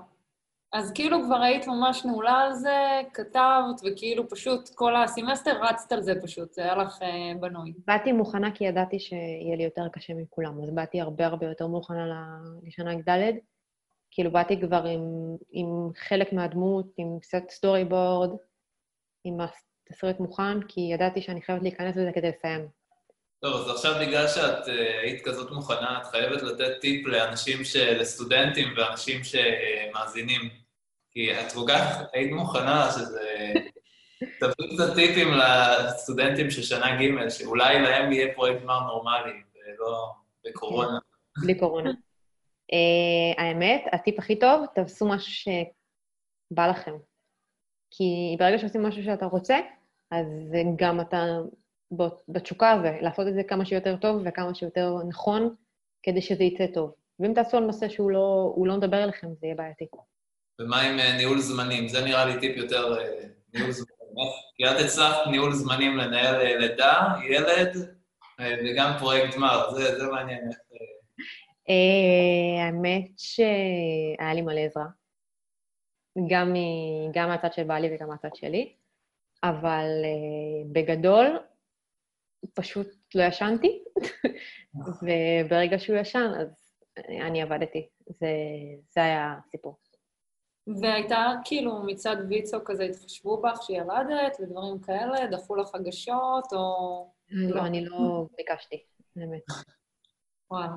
אז 0.77 0.93
כאילו 0.95 1.19
כבר 1.27 1.37
היית 1.37 1.67
ממש 1.67 2.05
נעולה 2.05 2.33
על 2.33 2.53
זה, 2.53 3.01
כתבת, 3.15 3.81
וכאילו 3.85 4.29
פשוט 4.29 4.69
כל 4.75 4.97
הסמסטר 4.97 5.61
רצת 5.63 5.93
על 5.93 6.03
זה 6.03 6.13
פשוט, 6.23 6.53
זה 6.53 6.63
היה 6.63 6.77
לך 6.77 7.03
אה, 7.03 7.33
בנוי. 7.41 7.73
באתי 7.87 8.13
מוכנה 8.13 8.51
כי 8.55 8.65
ידעתי 8.65 8.99
שיהיה 8.99 9.57
לי 9.57 9.65
יותר 9.65 9.89
קשה 9.93 10.15
מכולם, 10.15 10.63
אז 10.63 10.71
באתי 10.71 11.01
הרבה 11.01 11.27
הרבה 11.27 11.47
יותר 11.47 11.67
מוכנה 11.67 12.07
לשנה 12.67 12.95
ד'. 12.95 13.33
כאילו 14.11 14.31
באתי 14.31 14.61
כבר 14.61 14.85
עם, 14.85 15.01
עם 15.51 15.67
חלק 15.97 16.33
מהדמות, 16.33 16.87
עם 16.97 17.19
סט 17.23 17.51
storyboard, 17.51 18.31
עם 19.25 19.39
התסריט 19.41 20.21
מוכן, 20.21 20.63
כי 20.63 20.81
ידעתי 20.81 21.23
שאני 21.23 21.43
חייבת 21.43 21.63
להיכנס 21.63 21.97
לזה 21.97 22.11
כדי 22.15 22.29
לסיים. 22.29 22.69
טוב, 23.41 23.55
אז 23.55 23.71
עכשיו 23.71 23.95
בגלל 24.01 24.29
שאת 24.29 24.69
אה, 24.69 25.01
היית 25.01 25.25
כזאת 25.25 25.51
מוכנה, 25.51 25.99
את 26.01 26.07
חייבת 26.07 26.43
לתת 26.43 26.81
טיפ 26.81 27.07
לאנשים, 27.07 27.65
ש... 27.65 27.77
לסטודנטים 27.77 28.69
ואנשים 28.77 29.21
שמאזינים. 29.25 30.66
כי 31.17 31.33
את 31.33 31.53
כל 31.53 31.61
כך 31.69 32.03
היית 32.13 32.33
מוכנה 32.33 32.89
שזה... 32.91 33.53
תביאי 34.41 34.75
קצת 34.75 34.95
טיפים 34.95 35.29
לסטודנטים 35.35 36.51
של 36.51 36.63
שנה 36.63 36.87
ג', 36.97 37.29
שאולי 37.29 37.81
להם 37.83 38.13
יהיה 38.13 38.35
פרויקט 38.35 38.63
גמר 38.63 38.81
נורמלי, 38.81 39.43
ולא 39.55 40.13
בקורונה. 40.45 40.99
בלי 41.43 41.59
קורונה. 41.59 41.91
uh, 41.91 43.41
האמת, 43.41 43.85
הטיפ 43.93 44.19
הכי 44.19 44.39
טוב, 44.39 44.67
תעשו 44.75 45.09
משהו 45.09 45.33
שבא 45.33 46.67
לכם. 46.67 46.95
כי 47.91 48.37
ברגע 48.39 48.59
שעושים 48.59 48.83
משהו 48.83 49.05
שאתה 49.05 49.27
רוצה, 49.27 49.59
אז 50.11 50.27
גם 50.77 51.01
אתה 51.01 51.25
בתשוקה 52.29 52.71
הזה, 52.71 52.99
לעשות 53.01 53.29
את 53.29 53.35
זה 53.35 53.43
כמה 53.43 53.65
שיותר 53.65 53.97
טוב 53.97 54.23
וכמה 54.25 54.55
שיותר 54.55 54.97
נכון, 55.09 55.55
כדי 56.03 56.23
שזה 56.23 56.45
יצא 56.45 56.67
טוב. 56.75 56.95
ואם 57.21 57.35
תעשו 57.35 57.57
על 57.57 57.65
נושא 57.65 57.89
שהוא 57.89 58.11
לא, 58.11 58.55
לא 58.65 58.77
מדבר 58.77 59.05
אליכם, 59.05 59.29
זה 59.41 59.47
יהיה 59.47 59.55
בעייתי. 59.55 59.87
ומה 60.61 60.81
עם 60.81 60.99
אה, 60.99 61.17
ניהול 61.17 61.39
זמנים? 61.39 61.89
זה 61.89 62.05
נראה 62.05 62.25
לי 62.25 62.41
טיפ 62.41 62.57
יותר 62.57 62.99
אה, 62.99 63.29
ניהול 63.55 63.71
זמנים. 63.71 63.97
כי 64.57 64.65
את 64.65 64.85
הצלחת 64.85 65.27
ניהול 65.31 65.53
זמנים 65.53 65.97
לנהל 65.97 66.35
אה, 66.35 66.57
לידה, 66.57 67.03
ילד, 67.31 67.77
אה, 68.41 68.55
וגם 68.65 68.97
פרויקט 68.99 69.35
גמר, 69.35 69.71
זה, 69.71 69.99
זה 69.99 70.07
מעניין. 70.07 70.51
אה, 71.69 72.65
האמת 72.65 73.11
שהיה 73.17 74.35
לי 74.35 74.43
מלא 74.43 74.61
עזרה, 74.61 74.85
גם, 76.31 76.55
גם 77.15 77.29
מהצד 77.29 77.53
של 77.53 77.65
בעלי 77.65 77.95
וגם 77.95 78.09
מהצד 78.09 78.35
שלי, 78.35 78.73
אבל 79.43 79.87
בגדול, 80.73 81.39
פשוט 82.55 82.89
לא 83.15 83.23
ישנתי, 83.23 83.85
וברגע 85.03 85.79
שהוא 85.79 85.97
ישן, 85.97 86.31
אז 86.41 86.79
אני 87.27 87.43
עבדתי. 87.43 87.89
זה, 88.07 88.29
זה 88.89 89.05
היה 89.05 89.35
הסיפור. 89.39 89.79
והייתה 90.67 91.33
כאילו 91.45 91.83
מצד 91.83 92.17
ויצו 92.29 92.59
כזה, 92.65 92.85
התחשבו 92.85 93.43
בך 93.43 93.63
שילדת 93.63 94.37
ודברים 94.41 94.79
כאלה, 94.81 95.27
דחו 95.27 95.57
לך 95.57 95.75
הגשות, 95.75 96.53
או... 96.53 97.11
לא, 97.29 97.67
אני 97.67 97.85
לא 97.85 98.27
ביקשתי, 98.37 98.83
באמת. 99.17 99.43
וואלה. 100.51 100.73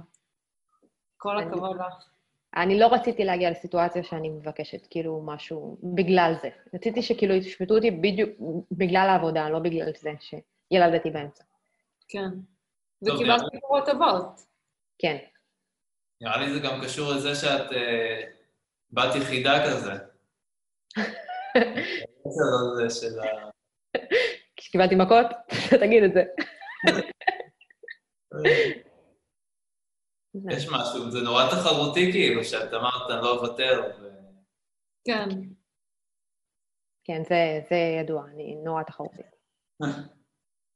כל 1.17 1.37
הכבוד 1.39 1.75
לך. 1.75 2.09
אני 2.55 2.79
לא 2.79 2.87
רציתי 2.87 3.25
להגיע 3.25 3.51
לסיטואציה 3.51 4.03
שאני 4.03 4.29
מבקשת, 4.29 4.87
כאילו, 4.89 5.21
משהו, 5.25 5.77
בגלל 5.95 6.33
זה. 6.41 6.49
רציתי 6.73 7.01
שכאילו 7.01 7.33
ישפטו 7.33 7.75
אותי 7.75 7.91
בדיוק 7.91 8.29
בגלל 8.71 9.07
העבודה, 9.09 9.49
לא 9.49 9.59
בגלל 9.59 9.91
זה 9.97 10.11
שילדתי 10.19 11.09
באמצע. 11.09 11.43
כן. 12.07 12.29
וקיבלת 13.01 13.41
תגובות 13.53 13.85
טובות. 13.85 14.41
כן. 14.99 15.17
נראה 16.21 16.37
לי 16.37 16.53
זה 16.53 16.59
גם 16.59 16.81
קשור 16.83 17.13
לזה 17.13 17.35
שאת 17.35 17.71
אה, 17.71 18.23
בת 18.91 19.15
יחידה 19.15 19.65
כזה. 19.65 19.91
כשקיבלתי 24.55 24.95
מכות, 24.95 25.25
תגיד 25.81 26.03
את 26.03 26.13
זה. 26.13 26.23
יש 30.55 30.67
משהו, 30.67 31.11
זה 31.11 31.21
נורא 31.21 31.49
תחרותי 31.49 32.11
כאילו, 32.11 32.43
שאת 32.43 32.73
אמרת, 32.73 33.11
אני 33.11 33.21
לא 33.21 33.37
אוותר. 33.37 33.91
כן. 35.07 35.29
כן, 37.03 37.23
זה, 37.23 37.61
זה 37.69 37.75
ידוע, 37.75 38.23
אני 38.33 38.55
נורא 38.65 38.83
תחרותית. 38.83 39.25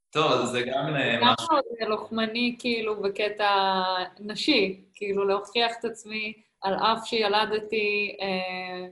טוב, 0.10 0.32
אז 0.32 0.50
זה 0.50 0.62
גם 0.62 0.96
אה, 0.96 1.18
גם 1.22 1.34
משהו. 1.34 1.54
מאוד 1.54 1.64
לוחמני, 1.90 2.56
כאילו, 2.60 3.02
בקטע 3.02 3.50
נשי, 4.20 4.86
כאילו, 4.94 5.26
להוכיח 5.26 5.72
את 5.80 5.86
עצמי. 5.86 6.44
על 6.64 6.74
אף 6.74 7.06
שילדתי, 7.06 8.18
אה, 8.22 8.88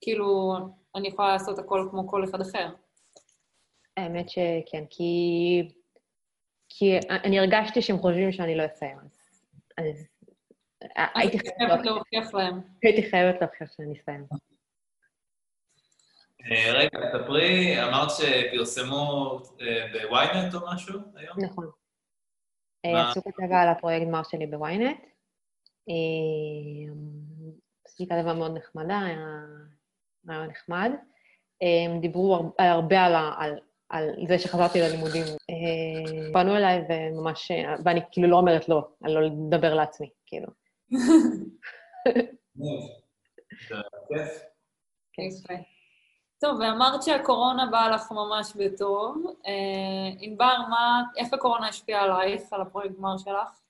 כאילו, 0.00 0.56
אני 0.94 1.08
יכולה 1.08 1.32
לעשות 1.32 1.58
הכל 1.58 1.88
כמו 1.90 2.08
כל 2.08 2.24
אחד 2.24 2.40
אחר. 2.40 2.68
האמת 3.96 4.28
שכן, 4.28 4.84
כי... 4.90 5.68
כי 6.68 6.98
אני 7.10 7.38
הרגשתי 7.38 7.82
שהם 7.82 7.98
חושבים 7.98 8.32
שאני 8.32 8.56
לא 8.56 8.66
אסיים, 8.66 8.98
אז... 8.98 9.20
אז 9.78 10.06
הייתי 11.14 11.38
חייבת 11.38 11.84
להוכיח 11.84 12.34
להם. 12.34 12.60
הייתי 12.82 13.10
חייבת 13.10 13.40
להוכיח 13.40 13.72
שאני 13.76 14.00
אסיים. 14.00 14.26
אה, 16.44 16.72
רגע, 16.72 16.88
תספרי, 16.88 17.82
אמרת 17.84 18.08
שפרסמו 18.10 19.38
אה, 19.60 19.86
בוויינט 19.92 20.54
או 20.54 20.60
משהו 20.74 21.00
היום? 21.14 21.36
נכון. 21.44 21.70
אה, 22.84 23.10
עשו 23.10 23.20
כתבה 23.24 23.62
על 23.62 23.68
הפרויקט 23.68 24.06
גמר 24.06 24.22
שלי 24.22 24.46
בוויינט. 24.46 25.09
עשיתי 27.86 28.06
כתבה 28.06 28.34
מאוד 28.34 28.56
נחמדה, 28.56 29.00
היה 29.00 29.44
רעיון 30.28 30.46
נחמד. 30.46 30.90
הם 31.60 32.00
דיברו 32.00 32.52
הרבה 32.58 33.00
על, 33.02 33.14
על, 33.38 33.58
על 33.88 34.10
זה 34.28 34.38
שחזרתי 34.38 34.80
ללימודים. 34.80 35.24
פנו 36.32 36.56
אליי 36.56 36.84
וממש, 36.88 37.50
ואני 37.84 38.00
כאילו 38.12 38.28
לא 38.28 38.36
אומרת 38.36 38.68
לא, 38.68 38.88
אני 39.04 39.14
לא 39.14 39.22
לדבר 39.22 39.74
לעצמי, 39.74 40.10
כאילו. 40.26 40.48
כן. 45.12 45.28
טוב, 46.40 46.60
ואמרת 46.60 47.02
שהקורונה 47.02 47.66
באה 47.66 47.90
לך 47.90 48.12
ממש 48.12 48.52
בטוב. 48.56 49.24
אה, 49.46 50.12
ענבר, 50.18 50.56
איך 51.16 51.34
הקורונה 51.34 51.68
השפיעה 51.68 52.02
עלייך, 52.02 52.52
על 52.52 52.60
הפרויקט 52.60 52.96
גמר 52.96 53.18
שלך? 53.18 53.60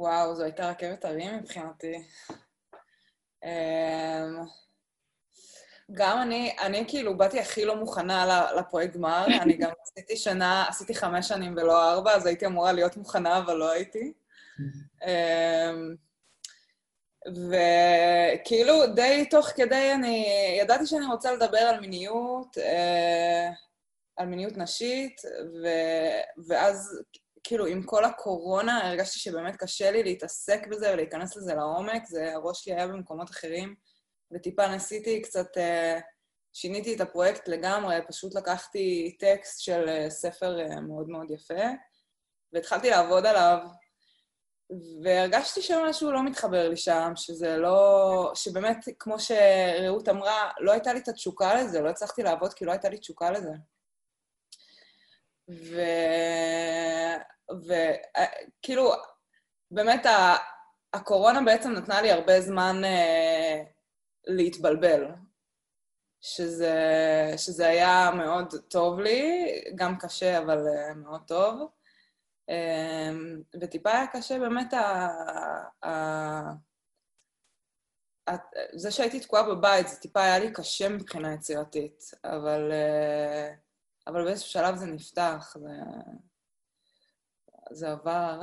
וואו, 0.00 0.34
זו 0.34 0.44
הייתה 0.44 0.70
רכבת 0.70 1.04
הרים 1.04 1.36
מבחינתי. 1.36 2.02
אמ, 3.44 4.44
גם 5.92 6.22
אני, 6.22 6.56
אני 6.60 6.84
כאילו 6.88 7.16
באתי 7.16 7.40
הכי 7.40 7.64
לא 7.64 7.76
מוכנה 7.76 8.50
לפרויקט 8.58 8.94
גמר, 8.94 9.26
אני 9.42 9.56
גם 9.56 9.70
עשיתי 9.82 10.16
שנה, 10.16 10.64
עשיתי 10.68 10.94
חמש 10.94 11.28
שנים 11.28 11.52
ולא 11.56 11.92
ארבע, 11.92 12.12
אז 12.12 12.26
הייתי 12.26 12.46
אמורה 12.46 12.72
להיות 12.72 12.96
מוכנה, 12.96 13.38
אבל 13.38 13.54
לא 13.54 13.70
הייתי. 13.70 14.12
אמ, 15.06 15.94
וכאילו, 17.26 18.86
די 18.94 19.26
תוך 19.30 19.46
כדי 19.46 19.92
אני... 19.94 20.26
ידעתי 20.60 20.86
שאני 20.86 21.06
רוצה 21.06 21.32
לדבר 21.32 21.58
על 21.58 21.80
מיניות, 21.80 22.58
אה, 22.58 23.50
על 24.16 24.26
מיניות 24.26 24.56
נשית, 24.56 25.20
ו... 25.62 25.68
ואז 26.48 27.02
כאילו, 27.44 27.66
עם 27.66 27.82
כל 27.82 28.04
הקורונה 28.04 28.88
הרגשתי 28.88 29.18
שבאמת 29.18 29.56
קשה 29.56 29.90
לי 29.90 30.02
להתעסק 30.02 30.66
בזה 30.66 30.92
ולהיכנס 30.92 31.36
לזה 31.36 31.54
לעומק, 31.54 32.06
זה, 32.06 32.34
הראש 32.34 32.64
שלי 32.64 32.74
היה 32.74 32.88
במקומות 32.88 33.30
אחרים, 33.30 33.74
וטיפה 34.32 34.68
ניסיתי 34.68 35.22
קצת... 35.22 35.58
אה, 35.58 36.00
שיניתי 36.52 36.96
את 36.96 37.00
הפרויקט 37.00 37.48
לגמרי, 37.48 37.96
פשוט 38.08 38.34
לקחתי 38.34 39.16
טקסט 39.20 39.60
של 39.60 39.88
אה, 39.88 40.10
ספר 40.10 40.56
מאוד 40.88 41.08
מאוד 41.08 41.30
יפה, 41.30 41.64
והתחלתי 42.52 42.90
לעבוד 42.90 43.26
עליו, 43.26 43.58
והרגשתי 45.04 45.62
שמשהו 45.62 46.12
לא 46.12 46.24
מתחבר 46.24 46.68
לי 46.68 46.76
שם, 46.76 47.12
שזה 47.16 47.56
לא... 47.56 48.32
שבאמת, 48.34 48.76
כמו 48.98 49.16
שרעות 49.18 50.08
אמרה, 50.08 50.50
לא 50.60 50.72
הייתה 50.72 50.92
לי 50.92 50.98
את 51.00 51.08
התשוקה 51.08 51.54
לזה, 51.54 51.80
לא 51.80 51.88
הצלחתי 51.88 52.22
לעבוד 52.22 52.54
כי 52.54 52.64
לא 52.64 52.72
הייתה 52.72 52.88
לי 52.88 52.98
תשוקה 52.98 53.30
לזה. 53.30 53.52
וכאילו, 57.48 58.92
באמת, 59.70 60.06
הקורונה 60.92 61.42
בעצם 61.42 61.70
נתנה 61.70 62.02
לי 62.02 62.10
הרבה 62.10 62.40
זמן 62.40 62.84
אה, 62.84 63.62
להתבלבל, 64.26 65.06
שזה, 66.20 66.74
שזה 67.36 67.68
היה 67.68 68.10
מאוד 68.16 68.54
טוב 68.68 69.00
לי, 69.00 69.46
גם 69.74 69.98
קשה, 69.98 70.38
אבל 70.38 70.66
אה, 70.68 70.94
מאוד 70.94 71.22
טוב. 71.26 71.70
אמ, 72.48 73.42
וטיפה 73.60 73.90
היה 73.90 74.06
קשה 74.06 74.38
באמת 74.38 74.74
ה... 74.74 75.08
ה... 75.86 75.90
זה 78.74 78.90
שהייתי 78.90 79.20
תקועה 79.20 79.42
בבית, 79.42 79.88
זה 79.88 79.96
טיפה 79.96 80.22
היה 80.22 80.38
לי 80.38 80.52
קשה 80.52 80.88
מבחינה 80.88 81.34
יצירתית, 81.34 82.10
אבל, 82.24 82.72
אה, 82.72 83.54
אבל 84.06 84.24
באיזשהו 84.24 84.50
שלב 84.50 84.76
זה 84.76 84.86
נפתח, 84.86 85.56
זה, 85.60 85.68
זה 87.70 87.92
עבר. 87.92 88.40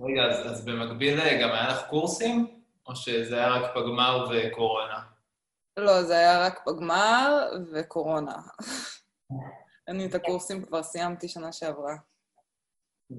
רגע, 0.00 0.22
אז, 0.30 0.46
אז 0.50 0.64
במקביל 0.64 1.20
אה, 1.20 1.42
גם 1.42 1.52
היה 1.52 1.68
לך 1.68 1.88
קורסים, 1.90 2.62
או 2.86 2.96
שזה 2.96 3.36
היה 3.36 3.48
רק 3.48 3.74
פגמר 3.74 4.26
וקורונה? 4.30 5.00
לא, 5.76 6.02
זה 6.02 6.14
היה 6.14 6.46
רק 6.46 6.60
פגמר 6.64 7.50
וקורונה. 7.72 8.36
אני 9.88 10.06
את 10.06 10.14
הקורסים 10.14 10.64
כבר 10.64 10.82
סיימתי 10.82 11.28
שנה 11.28 11.52
שעברה. 11.52 11.96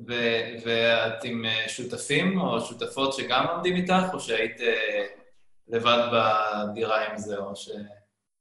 ו- 0.07 0.65
ואת 0.65 1.23
עם 1.23 1.45
אה, 1.45 1.69
שותפים 1.69 2.41
או 2.41 2.61
שותפות 2.61 3.13
שגם 3.13 3.45
לומדים 3.47 3.75
איתך, 3.75 4.13
או 4.13 4.19
שהיית 4.19 4.61
אה, 4.61 5.05
לבד 5.67 6.07
בדירה 6.13 7.05
עם 7.05 7.17
זה, 7.17 7.37
או 7.37 7.55
ש... 7.55 7.69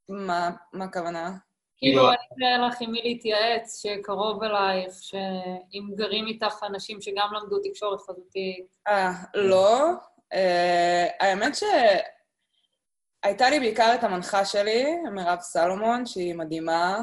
מה, 0.08 0.50
מה 0.72 0.84
הכוונה? 0.84 1.36
כאילו, 1.82 2.08
אני 2.08 2.16
אתן 2.32 2.64
לך 2.68 2.80
עם 2.80 2.92
מי 2.92 3.00
להתייעץ, 3.02 3.82
שקרוב 3.82 4.42
אלייך, 4.42 4.94
שאם 5.00 5.88
גרים 5.94 6.26
איתך 6.26 6.62
אנשים 6.66 7.00
שגם 7.00 7.28
למדו 7.32 7.58
תקשורת 7.58 8.00
חזותית. 8.00 8.76
אה, 8.88 9.10
לא. 9.34 9.90
אה, 10.32 11.06
האמת 11.20 11.52
שהייתה 11.54 13.50
לי 13.50 13.60
בעיקר 13.60 13.94
את 13.94 14.04
המנחה 14.04 14.44
שלי, 14.44 14.84
מירב 15.12 15.38
סלומון, 15.40 16.06
שהיא 16.06 16.34
מדהימה 16.34 17.00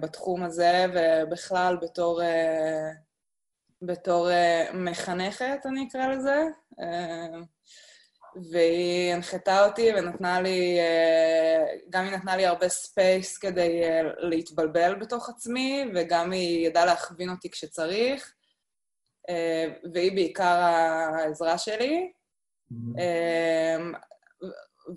בתחום 0.00 0.42
הזה, 0.42 0.86
ובכלל 0.94 1.76
בתור... 1.82 2.20
בתור 3.86 4.28
uh, 4.28 4.76
מחנכת, 4.76 5.58
אני 5.64 5.88
אקרא 5.88 6.06
לזה, 6.06 6.44
uh, 6.80 6.84
והיא 8.50 9.14
הנחתה 9.14 9.66
אותי 9.66 9.90
ונתנה 9.96 10.40
לי, 10.40 10.78
uh, 10.78 11.80
גם 11.90 12.04
היא 12.04 12.12
נתנה 12.12 12.36
לי 12.36 12.46
הרבה 12.46 12.68
space 12.68 13.38
כדי 13.38 13.82
uh, 13.82 14.04
להתבלבל 14.18 14.94
בתוך 14.94 15.28
עצמי, 15.28 15.84
וגם 15.94 16.32
היא 16.32 16.66
ידעה 16.66 16.84
להכווין 16.84 17.30
אותי 17.30 17.50
כשצריך, 17.50 18.34
uh, 19.30 19.88
והיא 19.94 20.12
בעיקר 20.12 20.58
העזרה 21.18 21.58
שלי. 21.58 22.12
Mm-hmm. 22.72 22.98
Uh, 22.98 23.98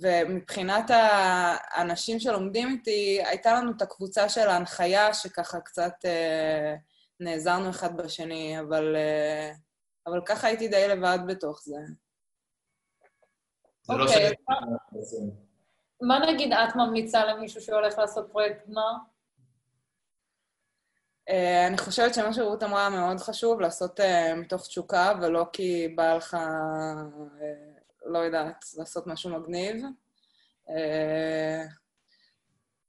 ומבחינת 0.02 0.92
האנשים 0.94 2.20
שלומדים 2.20 2.70
איתי, 2.70 3.20
הייתה 3.26 3.54
לנו 3.54 3.72
את 3.78 3.82
הקבוצה 3.82 4.30
של 4.30 4.48
ההנחיה, 4.48 5.14
שככה 5.14 5.60
קצת... 5.60 5.94
נעזרנו 7.20 7.70
אחד 7.70 7.98
בשני, 7.98 8.60
אבל, 8.60 8.96
אה, 8.96 9.52
אבל 10.08 10.22
ככה 10.26 10.48
הייתי 10.48 10.68
די 10.68 10.88
לבד 10.88 11.20
בתוך 11.28 11.62
זה. 11.64 11.78
זה 13.88 13.94
לא 13.94 14.04
אוקיי, 14.04 14.34
מה 16.02 16.20
נגיד 16.20 16.54
את 16.54 16.76
ממליצה 16.76 17.26
למישהו 17.26 17.62
שהולך 17.62 17.98
לעשות 17.98 18.32
פרויקט 18.32 18.68
גמר? 18.68 18.92
Uh, 21.30 21.68
אני 21.68 21.78
חושבת 21.78 22.14
שמה 22.14 22.34
שרות 22.34 22.64
אמרה 22.64 22.90
מאוד 22.90 23.20
חשוב, 23.20 23.62
לעשות 23.62 24.00
uh, 24.00 24.04
מתוך 24.36 24.68
תשוקה, 24.68 25.14
ולא 25.22 25.46
כי 25.54 25.88
בא 25.88 26.14
לך, 26.14 26.34
uh, 26.34 26.38
לא 28.06 28.20
יודעת, 28.20 28.66
לעשות 28.78 29.08
משהו 29.08 29.30
מגניב. 29.30 29.76
Uh, 30.68 30.72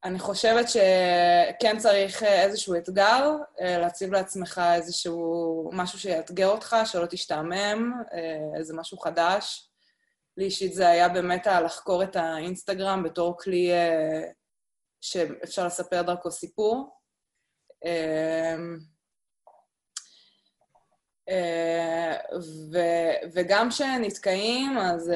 אני 0.05 0.19
חושבת 0.19 0.67
שכן 0.69 1.79
צריך 1.79 2.23
איזשהו 2.23 2.75
אתגר, 2.77 3.37
להציב 3.61 4.13
לעצמך 4.13 4.61
איזשהו 4.75 5.71
משהו 5.73 5.99
שיאתגר 5.99 6.49
אותך, 6.49 6.77
שלא 6.85 7.07
תשתעמם, 7.07 7.93
איזה 8.57 8.75
משהו 8.77 8.99
חדש. 8.99 9.68
לי 10.39 10.45
אישית 10.45 10.75
זה 10.75 10.89
היה 10.89 11.09
באמת 11.09 11.47
לחקור 11.47 12.03
את 12.03 12.17
האינסטגרם 12.17 13.03
בתור 13.03 13.39
כלי 13.39 13.71
שאפשר 15.01 15.67
לספר 15.67 16.03
דרכו 16.03 16.31
סיפור. 16.31 16.99
וגם 23.35 23.71
כשנתקעים, 23.71 24.79
אז 24.79 25.13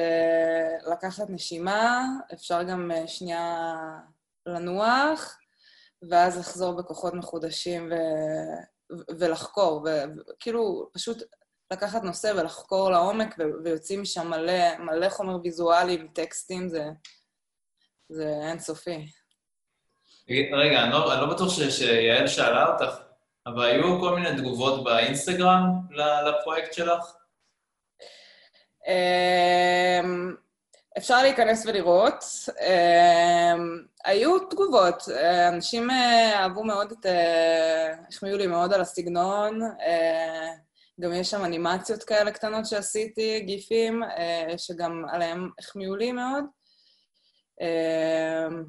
לקחת 0.91 1.29
נשימה, 1.29 2.05
אפשר 2.33 2.63
גם 2.63 2.91
שנייה 3.05 3.65
לנוח, 4.45 5.37
ואז 6.09 6.37
לחזור 6.37 6.77
בכוחות 6.77 7.13
מחודשים 7.13 7.91
ו... 7.91 7.95
ולחקור, 9.19 9.87
וכאילו 10.29 10.89
פשוט 10.93 11.23
לקחת 11.73 12.03
נושא 12.03 12.33
ולחקור 12.35 12.91
לעומק, 12.91 13.35
ו... 13.39 13.43
ויוצאים 13.63 14.01
משם 14.01 14.27
מלא, 14.27 14.77
מלא 14.79 15.09
חומר 15.09 15.37
ויזואלי 15.43 16.03
וטקסטים, 16.03 16.69
זה, 16.69 16.85
זה 18.09 18.33
אינסופי. 18.49 19.07
רגע, 20.29 20.83
אני 20.83 20.91
לא, 20.91 21.13
אני 21.13 21.21
לא 21.21 21.33
בטוח 21.33 21.49
ש... 21.49 21.61
שיעל 21.61 22.27
שאלה 22.27 22.67
אותך, 22.67 22.97
אבל 23.47 23.65
היו 23.65 23.99
כל 23.99 24.15
מיני 24.15 24.37
תגובות 24.37 24.83
באינסטגרם 24.83 25.63
לפרויקט 26.25 26.73
שלך? 26.73 27.15
אמ, 28.87 30.35
אפשר 30.97 31.21
להיכנס 31.21 31.65
ולראות. 31.65 32.23
אמ, 32.61 33.83
היו 34.05 34.39
תגובות, 34.39 35.03
אנשים 35.47 35.89
אה, 35.89 36.39
אהבו 36.39 36.63
מאוד 36.63 36.91
את... 36.91 37.05
אה, 37.05 37.93
החמיאו 38.09 38.37
לי 38.37 38.47
מאוד 38.47 38.73
על 38.73 38.81
הסגנון. 38.81 39.61
אה, 41.01 41.07
גם 41.07 41.13
יש 41.13 41.31
שם 41.31 41.45
אנימציות 41.45 42.03
כאלה 42.03 42.31
קטנות 42.31 42.65
שעשיתי, 42.65 43.39
גיפים, 43.39 44.01
שגם 44.57 45.05
עליהם 45.09 45.49
החמיאו 45.59 45.95
לי 45.95 46.11
מאוד. 46.11 46.43
אמ, 47.61 48.63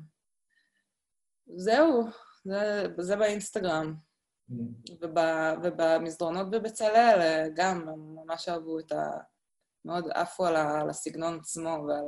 זהו, 1.56 2.04
זה, 2.44 2.86
זה 2.98 3.16
באינסטגרם. 3.16 3.94
Mm. 4.50 4.54
וב, 5.02 5.18
ובמסדרונות 5.62 6.50
בבצלאל 6.50 7.48
גם 7.54 7.88
ממש 8.14 8.48
אהבו 8.48 8.78
את 8.78 8.92
ה... 8.92 9.10
מאוד 9.84 10.04
עפו 10.14 10.46
על, 10.46 10.56
על 10.56 10.90
הסגנון 10.90 11.38
עצמו 11.38 11.86
ועל 11.88 12.04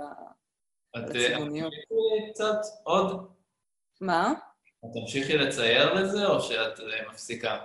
הצבעוניות. 0.94 1.72
את 1.72 1.78
תמשיכי 1.88 2.32
קצת 2.32 2.60
עוד? 2.82 3.30
מה? 4.00 4.32
את 4.84 4.90
תמשיכי 4.94 5.38
לצייר 5.38 5.94
לזה, 5.94 6.26
או 6.26 6.40
שאת 6.40 6.80
אה, 6.80 7.08
מפסיקה? 7.10 7.58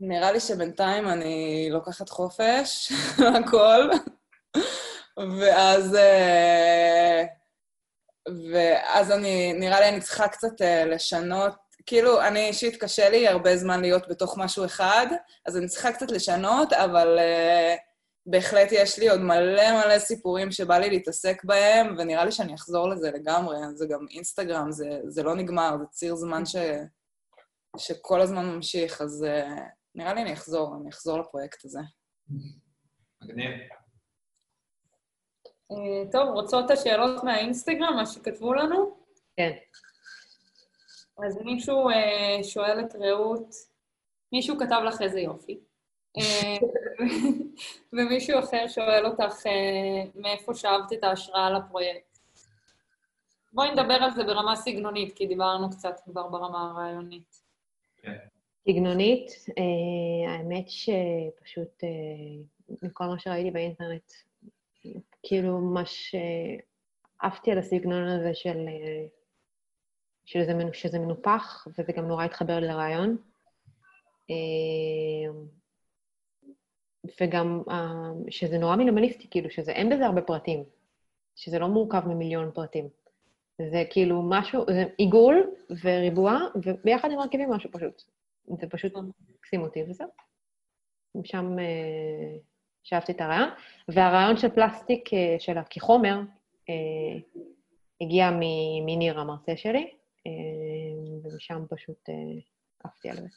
נראה 0.00 0.32
לי 0.32 0.40
שבינתיים 0.40 1.08
אני 1.08 1.68
לוקחת 1.70 2.08
חופש, 2.08 2.92
הכל, 3.38 3.90
ואז... 5.40 5.94
אה, 5.94 7.24
ואז 8.52 9.12
אני, 9.12 9.52
נראה 9.52 9.80
לי 9.80 9.88
אני 9.88 10.00
צריכה 10.00 10.28
קצת 10.28 10.62
אה, 10.62 10.84
לשנות, 10.84 11.54
כאילו, 11.88 12.20
אני 12.22 12.48
אישית 12.48 12.76
קשה 12.76 13.08
לי 13.08 13.28
הרבה 13.28 13.56
זמן 13.56 13.80
להיות 13.80 14.08
בתוך 14.08 14.38
משהו 14.38 14.64
אחד, 14.64 15.06
אז 15.46 15.56
אני 15.56 15.68
צריכה 15.68 15.92
קצת 15.92 16.10
לשנות, 16.10 16.72
אבל 16.72 17.18
uh, 17.18 17.78
בהחלט 18.26 18.68
יש 18.72 18.98
לי 18.98 19.08
עוד 19.08 19.20
מלא 19.20 19.72
מלא 19.72 19.98
סיפורים 19.98 20.50
שבא 20.52 20.78
לי 20.78 20.90
להתעסק 20.90 21.44
בהם, 21.44 21.94
ונראה 21.98 22.24
לי 22.24 22.32
שאני 22.32 22.54
אחזור 22.54 22.88
לזה 22.88 23.10
לגמרי. 23.10 23.56
זה 23.74 23.86
גם 23.86 24.06
אינסטגרם, 24.10 24.72
זה, 24.72 25.00
זה 25.06 25.22
לא 25.22 25.34
נגמר, 25.34 25.76
זה 25.78 25.84
ציר 25.90 26.14
זמן 26.14 26.46
ש, 26.46 26.56
שכל 27.76 28.20
הזמן 28.20 28.46
ממשיך, 28.46 29.00
אז 29.00 29.26
uh, 29.28 29.60
נראה 29.98 30.14
לי 30.14 30.22
אני 30.22 30.32
אחזור, 30.32 30.76
אני 30.80 30.88
אחזור 30.88 31.18
לפרויקט 31.18 31.64
הזה. 31.64 31.80
מגניב. 33.22 33.50
Uh, 35.72 36.12
טוב, 36.12 36.28
רוצות 36.28 36.64
את 36.66 36.70
השאלות 36.70 37.24
מהאינסטגרם, 37.24 37.96
מה 37.96 38.06
שכתבו 38.06 38.54
לנו? 38.54 38.98
כן. 39.36 39.52
אז 41.26 41.38
מישהו 41.44 41.90
uh, 41.90 41.94
שואל 42.42 42.80
את 42.80 42.94
רעות, 42.94 43.54
מישהו 44.32 44.58
כתב 44.58 44.80
לך 44.86 45.02
איזה 45.02 45.20
יופי. 45.20 45.60
אה, 46.16 46.56
ומישהו 47.92 48.38
אחר 48.38 48.68
שואל 48.68 49.06
אותך 49.06 49.46
אה, 49.46 50.10
מאיפה 50.14 50.54
שאבת 50.54 50.92
את 50.92 51.04
ההשראה 51.04 51.50
לפרויקט. 51.50 52.18
בואי 53.52 53.70
נדבר 53.70 53.94
על 53.94 54.10
זה 54.10 54.24
ברמה 54.24 54.56
סגנונית, 54.56 55.16
כי 55.16 55.26
דיברנו 55.26 55.70
קצת 55.70 56.00
כבר 56.04 56.28
ברמה 56.28 56.70
הרעיונית. 56.70 57.42
כן. 57.96 58.16
סגנונית, 58.70 59.30
אה, 59.58 60.32
האמת 60.32 60.66
שפשוט 60.68 61.84
מכל 62.82 63.04
מה 63.04 63.18
שראיתי 63.18 63.50
באינטרנט, 63.50 64.12
כאילו 65.22 65.58
מה 65.58 65.82
שעפתי 65.84 67.50
על 67.50 67.58
הסגנון 67.58 68.08
הזה 68.08 68.34
של, 68.34 68.58
שזה, 70.24 70.52
שזה 70.72 70.98
מנופח, 70.98 71.66
וזה 71.78 71.92
גם 71.92 72.08
נורא 72.08 72.24
התחבר 72.24 72.60
לרעיון. 72.60 73.16
וגם 77.20 77.62
שזה 78.30 78.58
נורא 78.58 78.76
מינימליסטי, 78.76 79.28
כאילו, 79.30 79.50
שזה 79.50 79.72
אין 79.72 79.90
בזה 79.90 80.06
הרבה 80.06 80.22
פרטים, 80.22 80.64
שזה 81.36 81.58
לא 81.58 81.68
מורכב 81.68 82.02
ממיליון 82.06 82.50
פרטים. 82.54 82.88
זה 83.58 83.84
כאילו 83.90 84.22
משהו, 84.22 84.64
זה 84.70 84.84
עיגול 84.96 85.50
וריבוע, 85.84 86.38
וביחד 86.64 87.10
הם 87.10 87.18
מרכיבים 87.18 87.50
משהו 87.50 87.70
פשוט. 87.72 88.17
זה 88.60 88.66
פשוט 88.70 88.92
מקסים 89.28 89.62
אותי 89.62 89.82
וזהו. 89.88 90.08
משם 91.14 91.56
uh, 91.58 92.40
שאפתי 92.82 93.12
את 93.12 93.20
הרעיון. 93.20 93.48
והרעיון 93.88 94.36
של 94.36 94.48
פלסטיק, 94.48 95.08
uh, 95.08 95.16
שלה 95.38 95.62
כחומר, 95.70 96.20
uh, 96.20 97.40
הגיע 98.00 98.30
מניר 98.86 99.20
המרצה 99.20 99.56
שלי, 99.56 99.94
ומשם 101.24 101.64
פשוט 101.70 102.08
עפתי 102.84 103.10
על 103.10 103.16
זה. 103.16 103.28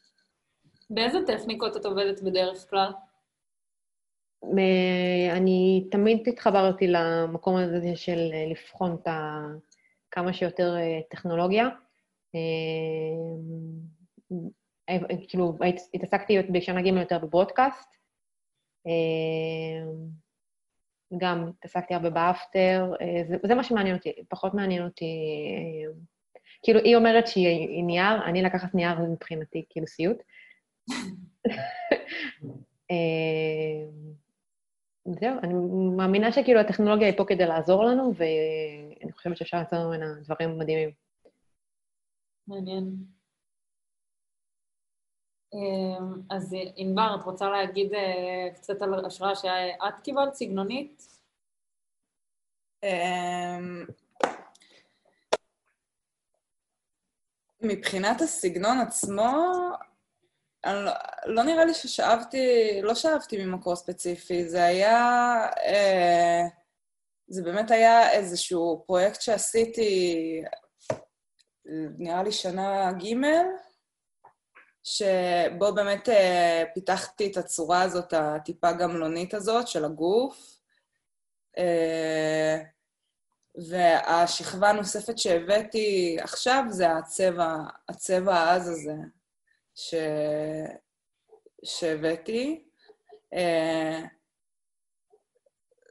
באיזה 0.90 1.18
טכניקות 1.28 1.78
את 1.78 1.86
עובדת 1.86 2.22
בדרך 2.22 2.70
כלל? 2.70 2.92
אני 5.32 5.88
תמיד 5.92 6.28
התחברתי 6.28 6.88
למקום 6.88 7.56
הזה 7.56 7.96
של 7.96 8.20
לבחון 8.50 8.98
את 9.02 9.08
ה... 9.08 9.46
כמה 10.12 10.34
שיותר 10.34 10.76
אה, 10.78 11.00
טכנולוגיה. 11.10 11.68
אה, 14.92 14.98
כאילו, 15.28 15.58
התעסקתי 15.94 16.38
בשנה 16.42 16.82
ג' 16.82 16.86
יותר 16.86 17.20
בברודקאסט. 17.20 17.90
אה, 18.88 19.92
גם 21.18 21.50
התעסקתי 21.50 21.94
הרבה 21.94 22.10
באפטר, 22.10 22.94
זה, 23.28 23.38
זה 23.44 23.56
מה 23.56 23.64
שמעניין 23.64 23.96
אותי, 23.96 24.14
פחות 24.30 24.54
מעניין 24.54 24.86
אותי... 24.86 25.16
כאילו, 26.64 26.80
היא 26.80 26.96
אומרת 26.96 27.28
שהיא 27.28 27.84
נייר, 27.84 28.26
אני 28.26 28.42
לקחת 28.42 28.76
נייר 28.76 29.00
מבחינתי, 29.00 29.66
כאילו 29.70 29.88
סיוט. 29.88 30.18
זהו, 35.06 35.40
אני 35.44 35.54
מאמינה 35.98 36.32
שכאילו 36.32 36.60
הטכנולוגיה 36.60 37.08
היא 37.08 37.18
פה 37.18 37.26
כדי 37.28 37.46
לעזור 37.46 37.84
לנו, 37.84 38.14
ואני 38.16 39.12
חושבת 39.12 39.38
שאפשר 39.38 39.58
לעשות 39.58 39.80
ממנה 39.88 40.06
דברים 40.26 40.58
מדהימים. 40.58 40.92
מעניין. 42.48 42.86
אמ, 45.54 46.22
אז 46.30 46.56
ענבר, 46.76 47.16
את 47.20 47.26
רוצה 47.26 47.50
להגיד 47.50 47.94
אה, 47.94 48.50
קצת 48.56 48.82
על 48.82 49.06
השראה 49.06 49.36
שאת 49.36 50.00
קיבלת 50.04 50.34
סגנונית? 50.34 51.08
אמ, 52.84 53.86
מבחינת 57.62 58.22
הסגנון 58.22 58.78
עצמו, 58.80 59.32
לא, 60.66 60.92
לא 61.26 61.44
נראה 61.44 61.66
לי 61.66 61.74
ששאבתי, 61.74 62.80
לא 62.82 62.96
שאבתי 62.96 63.46
ממקור 63.46 63.76
ספציפי, 63.76 64.50
זה 64.50 64.64
היה... 64.64 64.96
אה, 65.66 66.42
זה 67.28 67.44
באמת 67.44 67.72
היה 67.72 68.12
איזשהו 68.12 68.84
פרויקט 68.86 69.22
שעשיתי, 69.22 70.44
נראה 71.98 72.24
לי 72.24 72.32
שנה 72.32 72.92
ג', 72.92 73.16
שבו 74.84 75.74
באמת 75.76 76.10
אה, 76.10 76.64
פיתחתי 76.74 77.32
את 77.32 77.38
הצורה 77.38 77.82
הזאת, 77.82 78.14
הטיפה 78.14 78.72
גמלונית 78.72 79.34
הזאת 79.34 79.68
של 79.68 79.86
הגוף. 79.86 80.60
אה, 81.58 82.58
והשכבה 83.70 84.70
הנוספת 84.70 85.18
שהבאתי 85.18 86.18
עכשיו 86.22 86.64
זה 86.70 86.92
הצבע, 86.92 87.56
הצבע 87.90 88.36
העז 88.36 88.70
הזה. 88.70 88.96
ש... 89.76 89.96
שהבאתי. 91.64 92.64
Uh, 93.36 94.08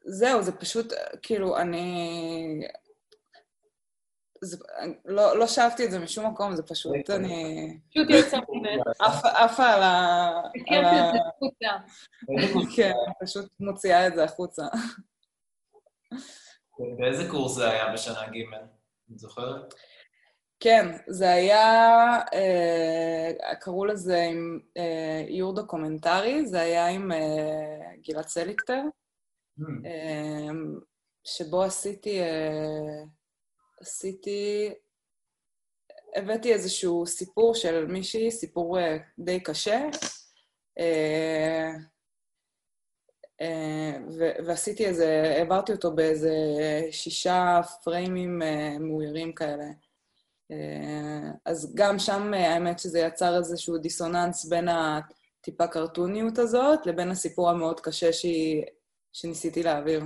זהו, 0.05 0.43
זה 0.43 0.53
פשוט, 0.53 0.93
כאילו, 1.23 1.59
אני... 1.59 2.69
זה, 4.41 4.57
לא, 5.05 5.39
לא 5.39 5.47
שאבתי 5.47 5.85
את 5.85 5.91
זה 5.91 5.99
משום 5.99 6.27
מקום, 6.33 6.55
זה 6.55 6.63
פשוט, 6.63 7.11
אני... 7.11 7.79
פשוט 7.91 8.11
יוצא 8.11 8.39
ממנו. 8.49 8.83
עפה 9.37 9.69
על 9.69 9.83
ה... 9.83 10.29
הקראת 10.61 10.85
את 10.85 11.13
זה 11.13 11.19
החוצה. 11.29 11.67
כן, 12.77 12.93
פשוט 13.23 13.51
מוציאה 13.61 14.07
את 14.07 14.15
זה 14.15 14.25
החוצה. 14.25 14.67
באיזה 16.99 17.31
קורס 17.31 17.55
זה 17.55 17.71
היה 17.71 17.93
בשנה 17.93 18.27
ג'? 18.27 18.55
את 19.13 19.19
זוכרת? 19.19 19.75
כן, 20.61 20.97
זה 21.09 21.33
היה, 21.33 21.65
אה, 22.33 23.55
קראו 23.61 23.85
לזה 23.85 24.23
עם 24.23 24.61
אה, 24.77 25.25
איור 25.29 25.55
דוקומנטרי, 25.55 26.47
זה 26.47 26.61
היה 26.61 26.89
עם 26.89 27.13
אה, 27.13 27.93
גלעד 28.09 28.29
סליקטר, 28.29 28.83
mm. 29.61 29.63
אה, 29.87 30.49
שבו 31.25 31.63
עשיתי, 31.63 32.21
אה, 32.21 33.05
עשיתי, 33.81 34.75
הבאתי 36.17 36.53
איזשהו 36.53 37.07
סיפור 37.07 37.55
של 37.55 37.87
מישהי, 37.87 38.31
סיפור 38.31 38.79
אה, 38.79 38.97
די 39.19 39.41
קשה, 39.41 39.89
אה, 40.79 41.71
אה, 43.41 43.93
ועשיתי 44.47 44.87
איזה, 44.87 45.35
העברתי 45.37 45.73
אותו 45.73 45.95
באיזה 45.95 46.35
שישה 46.91 47.61
פריימים 47.85 48.43
מאוירים 48.81 49.33
כאלה. 49.33 49.65
אז 51.45 51.75
גם 51.75 51.99
שם 51.99 52.35
האמת 52.35 52.79
שזה 52.79 53.01
יצר 53.01 53.39
איזשהו 53.39 53.79
דיסוננס 53.79 54.45
בין 54.45 54.69
הטיפה 54.69 55.67
קרטוניות 55.67 56.39
הזאת 56.39 56.87
לבין 56.87 57.11
הסיפור 57.11 57.51
המאוד 57.51 57.81
קשה 57.81 58.13
שהיא 58.13 58.65
שניסיתי 59.13 59.63
להעביר. 59.63 60.03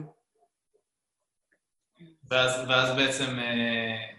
ואז, 2.30 2.68
ואז 2.68 2.96
בעצם 2.96 3.38
אה, 3.38 4.14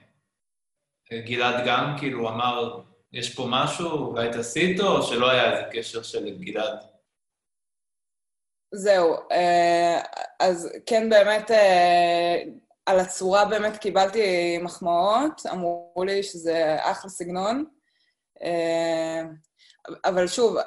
גלעד 1.26 1.68
גם 1.68 1.96
כאילו 2.00 2.30
אמר, 2.30 2.82
יש 3.14 3.36
פה 3.36 3.46
משהו, 3.50 3.90
אולי 3.90 4.32
תעשי 4.32 4.60
איתו, 4.60 4.98
או 4.98 5.04
שלא 5.04 5.30
היה 5.30 5.52
איזה 5.52 5.64
קשר 5.72 6.04
של 6.04 6.38
גלעד? 6.40 6.80
זהו, 8.74 9.16
אה, 9.32 10.02
אז 10.40 10.70
כן, 10.86 11.10
באמת, 11.10 11.52
אה, 11.52 12.44
על 12.86 13.00
הצורה 13.00 13.46
באמת 13.46 13.78
קיבלתי 13.78 14.58
מחמאות, 14.58 15.42
אמרו 15.52 16.04
לי 16.06 16.24
שזה 16.24 16.78
אחלה 16.80 17.10
סגנון. 17.10 17.66
אה, 18.44 19.22
אבל 20.06 20.28
שוב, 20.28 20.58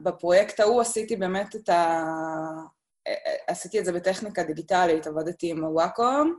בפרויקט 0.00 0.60
ההוא 0.60 0.80
עשיתי 0.80 1.16
באמת 1.16 1.56
את 1.56 1.68
ה... 1.68 2.04
עשיתי 3.46 3.78
את 3.78 3.84
זה 3.84 3.92
בטכניקה 3.92 4.42
דיגיטלית, 4.42 5.06
עבדתי 5.06 5.50
עם 5.50 5.64
וואקום, 5.64 6.38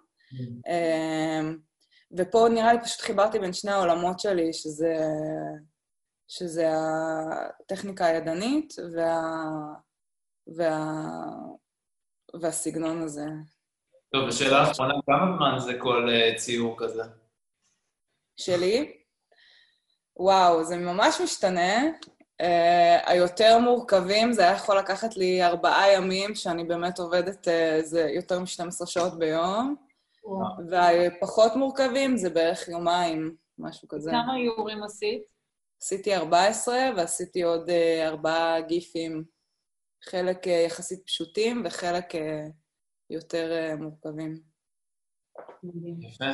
ופה 2.18 2.48
נראה 2.54 2.74
לי 2.74 2.80
פשוט 2.84 3.02
חיברתי 3.02 3.40
בין 3.40 3.54
שני 3.54 3.72
העולמות 3.72 4.20
שלי, 4.20 4.54
שזה, 4.54 4.96
שזה 6.28 6.70
הטכניקה 7.62 8.06
הידנית 8.06 8.74
וה... 8.96 9.22
וה... 10.58 10.96
והסגנון 12.42 13.02
הזה. 13.02 13.26
טוב, 14.14 14.28
ושאלה 14.28 14.72
אחרונה, 14.72 14.94
כמה 15.06 15.38
זמן 15.38 15.60
זה 15.60 15.80
כל 15.80 16.08
uh, 16.10 16.38
ציור 16.38 16.76
כזה? 16.80 17.04
שלי? 18.38 18.98
וואו, 20.20 20.64
זה 20.64 20.78
ממש 20.78 21.22
משתנה. 21.24 21.82
Uh, 22.42 22.44
היותר 23.06 23.60
מורכבים, 23.60 24.34
זה 24.34 24.42
היה 24.42 24.54
יכול 24.54 24.78
לקחת 24.78 25.16
לי 25.18 25.44
ארבעה 25.44 25.94
ימים, 25.94 26.36
שאני 26.36 26.64
באמת 26.64 27.00
עובדת 27.00 27.48
איזה 27.48 28.06
uh, 28.06 28.10
יותר 28.10 28.40
מ-12 28.40 28.86
שעות 28.86 29.20
ביום, 29.20 29.76
והפחות 30.70 31.56
מורכבים 31.56 32.18
זה 32.18 32.30
בערך 32.30 32.68
יומיים, 32.68 33.36
משהו 33.58 33.88
כזה. 33.88 34.12
כמה 34.12 34.38
איורים 34.38 34.84
עשית? 34.84 35.22
עשיתי 35.82 36.16
14 36.16 36.76
ועשיתי 36.98 37.42
עוד 37.42 37.70
uh, 37.70 38.08
ארבעה 38.08 38.62
גיפים 38.62 39.24
חלק 40.04 40.48
אה, 40.48 40.54
יחסית 40.54 41.06
פשוטים 41.06 41.64
וחלק 41.66 42.16
אה, 42.16 42.48
יותר 43.10 43.52
אה, 43.52 43.76
מורכבים. 43.76 44.42
יפה. 46.00 46.26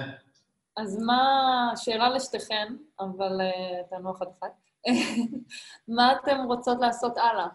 אז 0.78 1.04
מה, 1.06 1.72
שאלה 1.76 2.10
לשתיכן, 2.10 2.74
אבל 3.00 3.42
תענו 3.90 4.12
אחת 4.12 4.28
אחת. 4.40 4.67
מה 5.96 6.14
אתן 6.14 6.38
רוצות 6.48 6.78
לעשות 6.82 7.18
הלאה? 7.18 7.48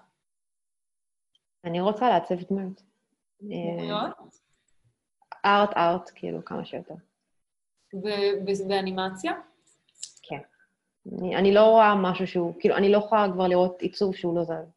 אני 1.65 1.81
רוצה 1.81 2.09
לעצב 2.09 2.35
דמויות. 2.51 2.83
דמויות? 3.41 4.13
ארט 5.45 5.71
ארט, 5.77 6.11
כאילו, 6.15 6.45
כמה 6.45 6.65
שיותר. 6.65 6.95
באנימציה? 8.69 9.33
כן. 10.23 10.39
אני, 11.13 11.37
אני 11.37 11.55
לא 11.55 11.65
רואה 11.65 11.95
משהו 11.95 12.27
שהוא, 12.27 12.55
כאילו, 12.61 12.77
אני 12.77 12.93
לא 12.93 12.99
יכולה 12.99 13.27
כבר 13.33 13.49
לראות 13.49 13.83
עיצוב 13.83 14.15
שהוא 14.15 14.37
לא 14.37 14.45
זז. 14.45 14.73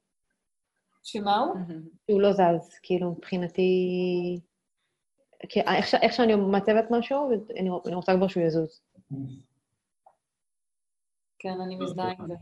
שמה 1.03 1.37
הוא? 1.37 1.55
שהוא 2.05 2.21
לא 2.21 2.33
זז, 2.33 2.79
כאילו, 2.83 3.11
מבחינתי... 3.11 3.69
איך, 5.55 5.95
איך 6.01 6.13
שאני 6.13 6.35
מעצבת 6.35 6.85
משהו, 6.91 7.31
אני, 7.59 7.69
אני 7.85 7.95
רוצה 7.95 8.13
כבר 8.17 8.27
שהוא 8.27 8.43
יזוז. 8.43 8.81
כן, 11.45 11.61
אני 11.61 11.75
מזדהה 11.75 12.11
עם 12.19 12.27
זה. 12.27 12.35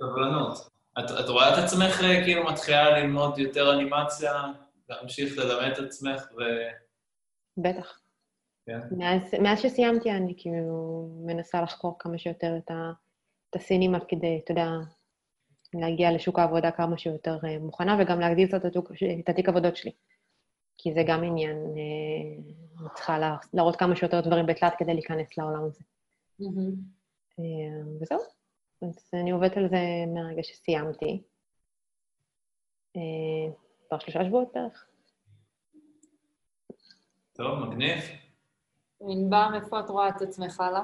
סבלנות. 0.00 0.68
את 0.98 1.28
רואה 1.28 1.52
את 1.52 1.64
עצמך 1.64 2.00
כאילו 2.24 2.44
מתחילה 2.44 2.90
ללמוד 2.90 3.38
יותר 3.38 3.74
אנימציה, 3.74 4.32
להמשיך 4.88 5.38
ללמד 5.38 5.72
את 5.72 5.78
עצמך 5.78 6.22
ו... 6.36 6.40
בטח. 7.56 8.00
כן. 8.66 8.80
מאז, 9.42 9.60
שסיימתי 9.60 10.10
אני 10.10 10.34
כאילו 10.36 11.08
מנסה 11.26 11.62
לחקור 11.62 11.96
כמה 11.98 12.18
שיותר 12.18 12.56
את, 12.58 12.70
ה, 12.70 12.92
את 13.50 13.56
הסינימה 13.56 13.98
כדי, 14.00 14.40
אתה 14.44 14.52
יודע, 14.52 14.68
להגיע 15.74 16.12
לשוק 16.12 16.38
העבודה 16.38 16.70
כמה 16.70 16.98
שיותר 16.98 17.38
אה, 17.44 17.58
מוכנה, 17.58 17.96
וגם 18.00 18.20
להגדיל 18.20 18.48
קצת 18.48 18.66
את 19.20 19.28
התיק 19.28 19.48
עבודות 19.48 19.76
שלי. 19.76 19.92
כי 20.78 20.94
זה 20.94 21.02
גם 21.06 21.24
עניין, 21.24 21.56
אה, 21.56 22.80
אני 22.80 22.88
צריכה 22.94 23.38
להראות 23.52 23.76
כמה 23.76 23.96
שיותר 23.96 24.20
דברים 24.20 24.46
בתלת 24.46 24.74
כדי 24.78 24.94
להיכנס 24.94 25.38
לעולם 25.38 25.64
הזה. 25.64 25.80
אה, 27.38 27.44
וזהו. 28.00 28.18
אז 28.82 29.10
אני 29.14 29.30
עובדת 29.30 29.56
על 29.56 29.68
זה 29.68 29.76
מהרגע 30.14 30.42
שסיימתי. 30.42 31.22
כבר 33.88 33.98
שלושה 33.98 34.24
שבועות 34.24 34.48
בערך. 34.54 34.86
טוב, 37.32 37.58
מגניב. 37.58 37.98
ענבר, 39.00 39.50
איפה 39.54 39.80
את 39.80 39.90
רואה 39.90 40.08
את 40.08 40.22
עצמך 40.22 40.60
הלאה? 40.60 40.82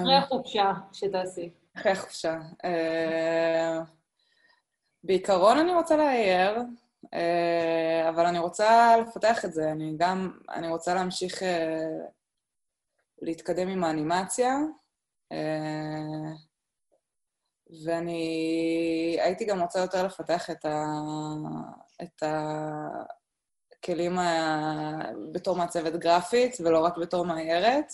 אחרי 0.00 0.14
החופשה 0.14 0.72
שתעשי. 0.92 1.50
אחרי 1.76 1.92
החופשה. 1.92 2.38
בעיקרון 5.04 5.58
אני 5.58 5.74
רוצה 5.74 5.96
לאייר, 5.96 6.56
uh, 7.04 8.08
אבל 8.08 8.26
אני 8.26 8.38
רוצה 8.38 8.96
לפתח 9.00 9.44
את 9.44 9.52
זה. 9.52 9.72
אני 9.72 9.94
גם, 9.96 10.38
אני 10.50 10.68
רוצה 10.68 10.94
להמשיך 10.94 11.42
להתקדם 13.22 13.68
עם 13.68 13.84
האנימציה, 13.84 14.56
uh, 15.32 16.50
ואני 17.84 19.16
הייתי 19.20 19.44
גם 19.44 19.60
רוצה 19.60 19.80
יותר 19.80 20.06
לפתח 20.06 20.50
את, 20.50 20.64
ה, 20.64 20.84
את 22.02 22.22
הכלים 23.72 24.18
ה, 24.18 25.02
בתור 25.32 25.56
מעצבת 25.56 25.92
גרפית, 25.92 26.56
ולא 26.60 26.84
רק 26.84 26.98
בתור 26.98 27.26
מאיירת. 27.26 27.92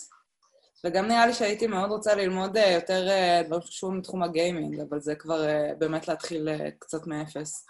וגם 0.84 1.06
נראה 1.06 1.26
לי 1.26 1.32
שהייתי 1.32 1.66
מאוד 1.66 1.90
רוצה 1.90 2.14
ללמוד 2.14 2.56
אה, 2.56 2.70
יותר 2.70 3.08
אה, 3.08 3.42
דברים 3.46 3.62
שקשורים 3.62 3.98
לתחום 3.98 4.22
הגיימינג, 4.22 4.80
אבל 4.80 5.00
זה 5.00 5.14
כבר 5.14 5.48
אה, 5.48 5.74
באמת 5.78 6.08
להתחיל 6.08 6.48
קצת 6.78 7.06
מאפס. 7.06 7.66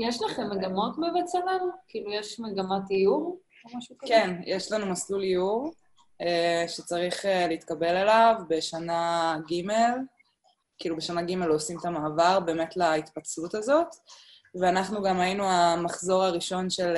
יש 0.00 0.22
לכם 0.22 0.50
מגמות 0.50 0.96
בבצלאל? 0.96 1.60
כאילו, 1.88 2.12
יש 2.12 2.40
מגמת 2.40 2.90
איור 2.90 3.40
או 3.64 3.78
משהו 3.78 3.96
כזה? 3.98 4.14
כן, 4.14 4.40
יש 4.46 4.72
לנו 4.72 4.86
מסלול 4.86 5.22
איור 5.22 5.72
שצריך 6.68 7.24
להתקבל 7.48 7.96
אליו 7.96 8.34
בשנה 8.48 9.36
ג', 9.50 9.70
כאילו 10.78 10.96
בשנה 10.96 11.22
ג' 11.22 11.42
עושים 11.42 11.78
את 11.78 11.84
המעבר 11.84 12.40
באמת 12.40 12.76
להתפצלות 12.76 13.54
הזאת, 13.54 13.88
ואנחנו 14.60 15.02
גם 15.02 15.20
היינו 15.20 15.44
המחזור 15.44 16.24
הראשון 16.24 16.70
של 16.70 16.94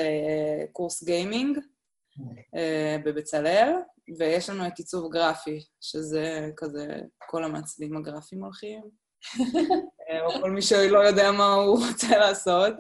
קורס 0.73 1.03
גיימינג 1.03 1.59
בבצלאל, 3.05 3.73
ויש 4.19 4.51
לנו 4.51 4.67
את 4.67 4.79
עיצוב 4.79 5.13
גרפי, 5.13 5.65
שזה 5.81 6.51
כזה, 6.57 6.87
כל 7.19 7.45
המעצבים 7.45 7.97
הגרפיים 7.97 8.45
הולכים. 8.45 8.83
או 10.25 10.31
כל 10.41 10.51
מי 10.51 10.63
שלא 10.63 10.99
יודע 10.99 11.33
מה 11.33 11.55
הוא 11.55 11.79
רוצה 11.87 12.19
לעשות. 12.19 12.75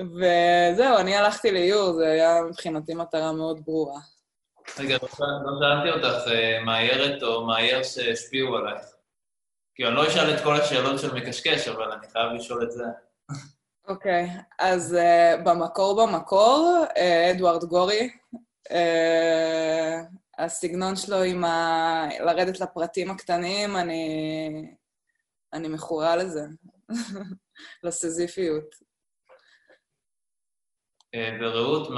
וזהו, 0.00 0.96
אני 0.98 1.16
הלכתי 1.16 1.52
לאיור, 1.52 1.92
זה 1.92 2.10
היה 2.10 2.42
מבחינתי 2.42 2.94
מטרה 2.94 3.32
מאוד 3.32 3.60
ברורה. 3.64 4.00
רגע, 4.78 4.96
לא 5.20 5.58
שאלתי 5.60 5.90
אותך, 5.90 6.30
מאיירת 6.66 7.22
או 7.22 7.46
מאייר 7.46 7.82
שהשפיעו 7.82 8.56
עלייך. 8.56 8.86
כי 9.74 9.86
אני 9.86 9.94
לא 9.94 10.08
אשאל 10.08 10.34
את 10.34 10.44
כל 10.44 10.56
השאלות 10.56 11.00
של 11.00 11.14
מקשקש, 11.14 11.68
אבל 11.68 11.92
אני 11.92 12.08
חייב 12.08 12.32
לשאול 12.32 12.62
את 12.62 12.72
זה. 12.72 12.84
אוקיי, 13.88 14.26
okay, 14.26 14.42
אז 14.58 14.96
uh, 14.96 15.42
במקור 15.44 16.06
במקור, 16.06 16.84
uh, 16.88 17.30
אדוארד 17.30 17.64
גורי, 17.64 18.10
uh, 18.68 18.74
הסגנון 20.38 20.96
שלו 20.96 21.22
עם 21.22 21.44
ה... 21.44 22.08
לרדת 22.20 22.60
לפרטים 22.60 23.10
הקטנים, 23.10 23.76
אני, 23.76 24.74
אני 25.52 25.68
מכורה 25.68 26.16
לזה, 26.16 26.42
לסזיפיות. 27.84 28.89
ורעות, 31.16 31.90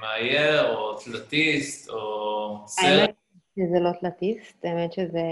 מאייר 0.00 0.74
או 0.74 0.94
תלתיסט 0.94 1.90
או 1.90 2.64
סרט? 2.66 2.86
האמת 2.86 3.14
שזה 3.56 3.80
לא 3.80 3.90
תלתיסט, 4.00 4.64
האמת 4.64 4.92
שזה... 4.92 5.22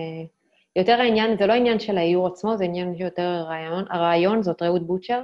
יותר 0.76 0.92
העניין, 0.92 1.36
זה 1.38 1.46
לא 1.46 1.52
עניין 1.52 1.80
של 1.80 1.98
האיור 1.98 2.26
עצמו, 2.26 2.56
זה 2.56 2.64
עניין 2.64 2.96
שיותר 2.96 3.22
הרעיון. 3.22 3.84
הרעיון 3.90 4.42
זאת 4.42 4.62
רעות 4.62 4.86
בוצ'ר. 4.86 5.22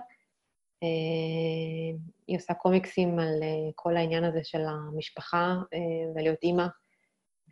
אה, 0.83 1.99
היא 2.27 2.37
עושה 2.37 2.55
קומיקסים 2.55 3.19
על 3.19 3.43
אה, 3.43 3.71
כל 3.75 3.97
העניין 3.97 4.25
הזה 4.25 4.41
של 4.43 4.61
המשפחה 4.67 5.55
אה, 5.75 6.13
ולהיות 6.15 6.39
אימא, 6.43 6.67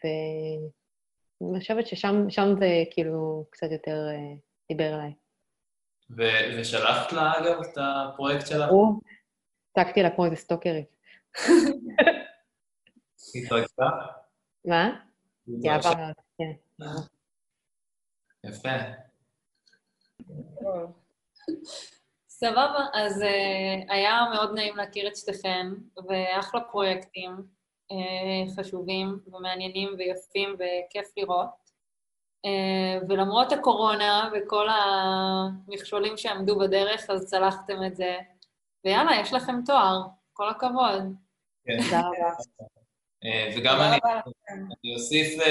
ואני 0.04 1.60
חושבת 1.60 1.86
ששם 1.86 2.54
זה 2.58 2.84
כאילו 2.90 3.46
קצת 3.50 3.70
יותר 3.70 4.08
דיבר 4.68 4.94
אליי. 4.94 5.12
ו- 6.10 6.60
ושלחת 6.60 7.12
לה, 7.12 7.32
אגב, 7.38 7.60
את 7.60 7.78
הפרויקט? 7.80 8.52
ברור. 8.52 9.00
הצגתי 9.76 10.02
לה 10.02 10.10
כמו 10.10 10.24
איזה 10.24 10.36
סטוקרית. 10.36 10.86
התרגשה? 13.34 13.84
מה? 14.64 14.90
היא 15.46 15.70
כן. 16.38 16.52
יפה. 18.44 18.68
סבבה, 22.28 22.86
אז 22.94 23.22
uh, 23.22 23.92
היה 23.92 24.24
מאוד 24.34 24.54
נעים 24.54 24.76
להכיר 24.76 25.08
את 25.08 25.16
שתיכן, 25.16 25.66
ואחלה 26.08 26.60
פרויקטים 26.60 27.36
uh, 27.92 28.56
חשובים 28.56 29.18
ומעניינים 29.26 29.94
ויפים 29.98 30.54
וכיף 30.54 31.06
לראות. 31.16 31.62
Uh, 32.46 33.04
ולמרות 33.08 33.52
הקורונה 33.52 34.30
וכל 34.32 34.66
המכשולים 34.70 36.16
שעמדו 36.16 36.58
בדרך, 36.58 37.10
אז 37.10 37.24
צלחתם 37.24 37.84
את 37.86 37.96
זה. 37.96 38.18
ויאללה, 38.84 39.20
יש 39.20 39.32
לכם 39.32 39.54
תואר, 39.66 40.02
כל 40.32 40.48
הכבוד. 40.48 41.02
כן. 41.64 41.82
תודה 41.82 42.00
רבה. 42.00 42.34
וגם 43.56 43.80
אני, 43.80 44.94
אוסיף 44.94 45.42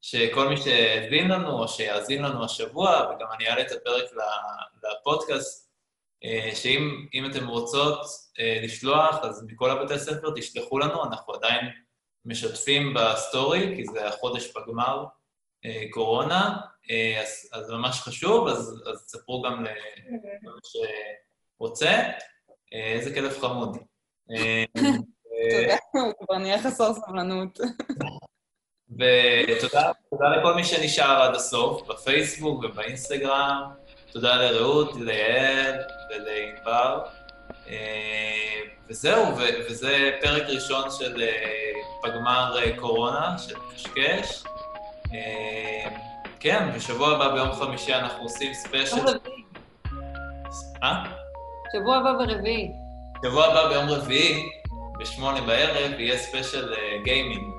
שכל 0.00 0.48
מי 0.48 0.56
שהבין 0.56 1.28
לנו 1.28 1.62
או 1.62 1.68
שיאזין 1.68 2.22
לנו 2.22 2.44
השבוע, 2.44 2.90
וגם 2.90 3.28
אני 3.36 3.48
אעלה 3.48 3.62
את 3.62 3.72
הפרק 3.72 4.04
לפודקאסט, 4.82 5.64
אה, 6.24 6.50
שאם 6.54 7.26
אתם 7.30 7.48
רוצות 7.48 8.00
אה, 8.38 8.60
לשלוח, 8.62 9.16
אז 9.22 9.46
מכל 9.46 9.70
הבתי 9.70 9.98
ספר 9.98 10.28
תשלחו 10.36 10.78
לנו, 10.78 11.04
אנחנו 11.04 11.34
עדיין 11.34 11.66
משתפים 12.24 12.94
בסטורי, 12.94 13.76
כי 13.76 13.84
זה 13.86 14.08
החודש 14.08 14.52
בגמר 14.56 15.04
אה, 15.64 15.84
קורונה, 15.90 16.60
אז, 17.22 17.50
אז 17.52 17.70
ממש 17.70 18.00
חשוב, 18.00 18.48
אז, 18.48 18.82
אז 18.92 19.04
תספרו 19.06 19.42
גם 19.42 19.64
למי 19.64 20.60
שרוצה. 21.64 22.02
איזה 22.72 23.14
כלב 23.14 23.38
חמוד. 23.40 23.78
תודה, 25.50 25.76
הוא 25.92 26.12
כבר 26.26 26.38
נהיה 26.38 26.62
חסר 26.62 26.94
סבלנות. 26.94 27.58
ותודה 28.90 29.92
לכל 30.36 30.54
מי 30.54 30.64
שנשאר 30.64 31.22
עד 31.22 31.34
הסוף, 31.34 31.82
בפייסבוק 31.88 32.64
ובאינסטגרם. 32.64 33.62
תודה 34.12 34.34
לרעות, 34.34 34.94
ליעל 34.96 35.74
ולענבר. 36.10 37.04
אה, 37.68 38.60
וזהו, 38.88 39.36
וזה 39.68 40.18
פרק 40.20 40.42
ראשון 40.48 40.90
של 40.90 41.22
אה, 41.22 41.72
פגמר 42.02 42.58
אה, 42.58 42.76
קורונה, 42.76 43.38
של 43.38 43.54
קשקש. 43.74 44.44
כן, 46.40 46.70
בשבוע 46.76 47.14
הבא 47.14 47.34
ביום 47.34 47.52
חמישי 47.52 47.94
אנחנו 47.94 48.22
עושים 48.22 48.54
special... 48.54 48.96
אה? 50.82 51.23
שבוע 51.74 51.96
הבא 51.96 52.12
ברביעי. 52.12 52.72
שבוע 53.24 53.44
הבא 53.44 53.68
ביום 53.68 53.88
רביעי, 53.88 54.42
בשמונה 54.98 55.40
בערב, 55.40 56.00
יהיה 56.00 56.18
special 56.18 56.74
גיימינג. 57.04 57.54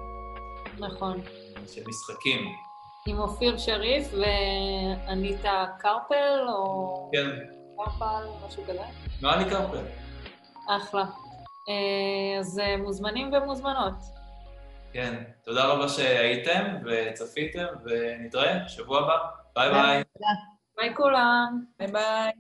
נכון. 0.80 1.22
של 1.68 1.82
משחקים. 1.88 2.55
עם 3.07 3.20
אופיר 3.20 3.57
שריף 3.57 4.07
ואניטה 4.13 5.66
קרפל, 5.80 6.47
או... 6.47 7.09
כן. 7.13 7.30
קרפל, 7.78 8.28
משהו 8.47 8.63
כזה? 8.63 8.82
נראה 9.22 9.36
לי 9.38 9.49
קרפל. 9.49 9.86
אחלה. 10.70 11.03
אה, 11.70 12.39
אז 12.39 12.59
אה, 12.59 12.78
מוזמנים 12.78 13.34
ומוזמנות. 13.34 13.95
כן, 14.93 15.24
תודה 15.43 15.66
רבה 15.66 15.89
שהייתם 15.89 16.66
וצפיתם, 16.86 17.66
ונתראה 17.86 18.59
בשבוע 18.66 18.99
הבא. 18.99 19.18
ביי 19.55 19.70
ביי. 19.72 20.03
ביי 20.78 20.95
כולם. 20.95 21.63
ביי 21.80 21.88
ביי. 21.88 22.32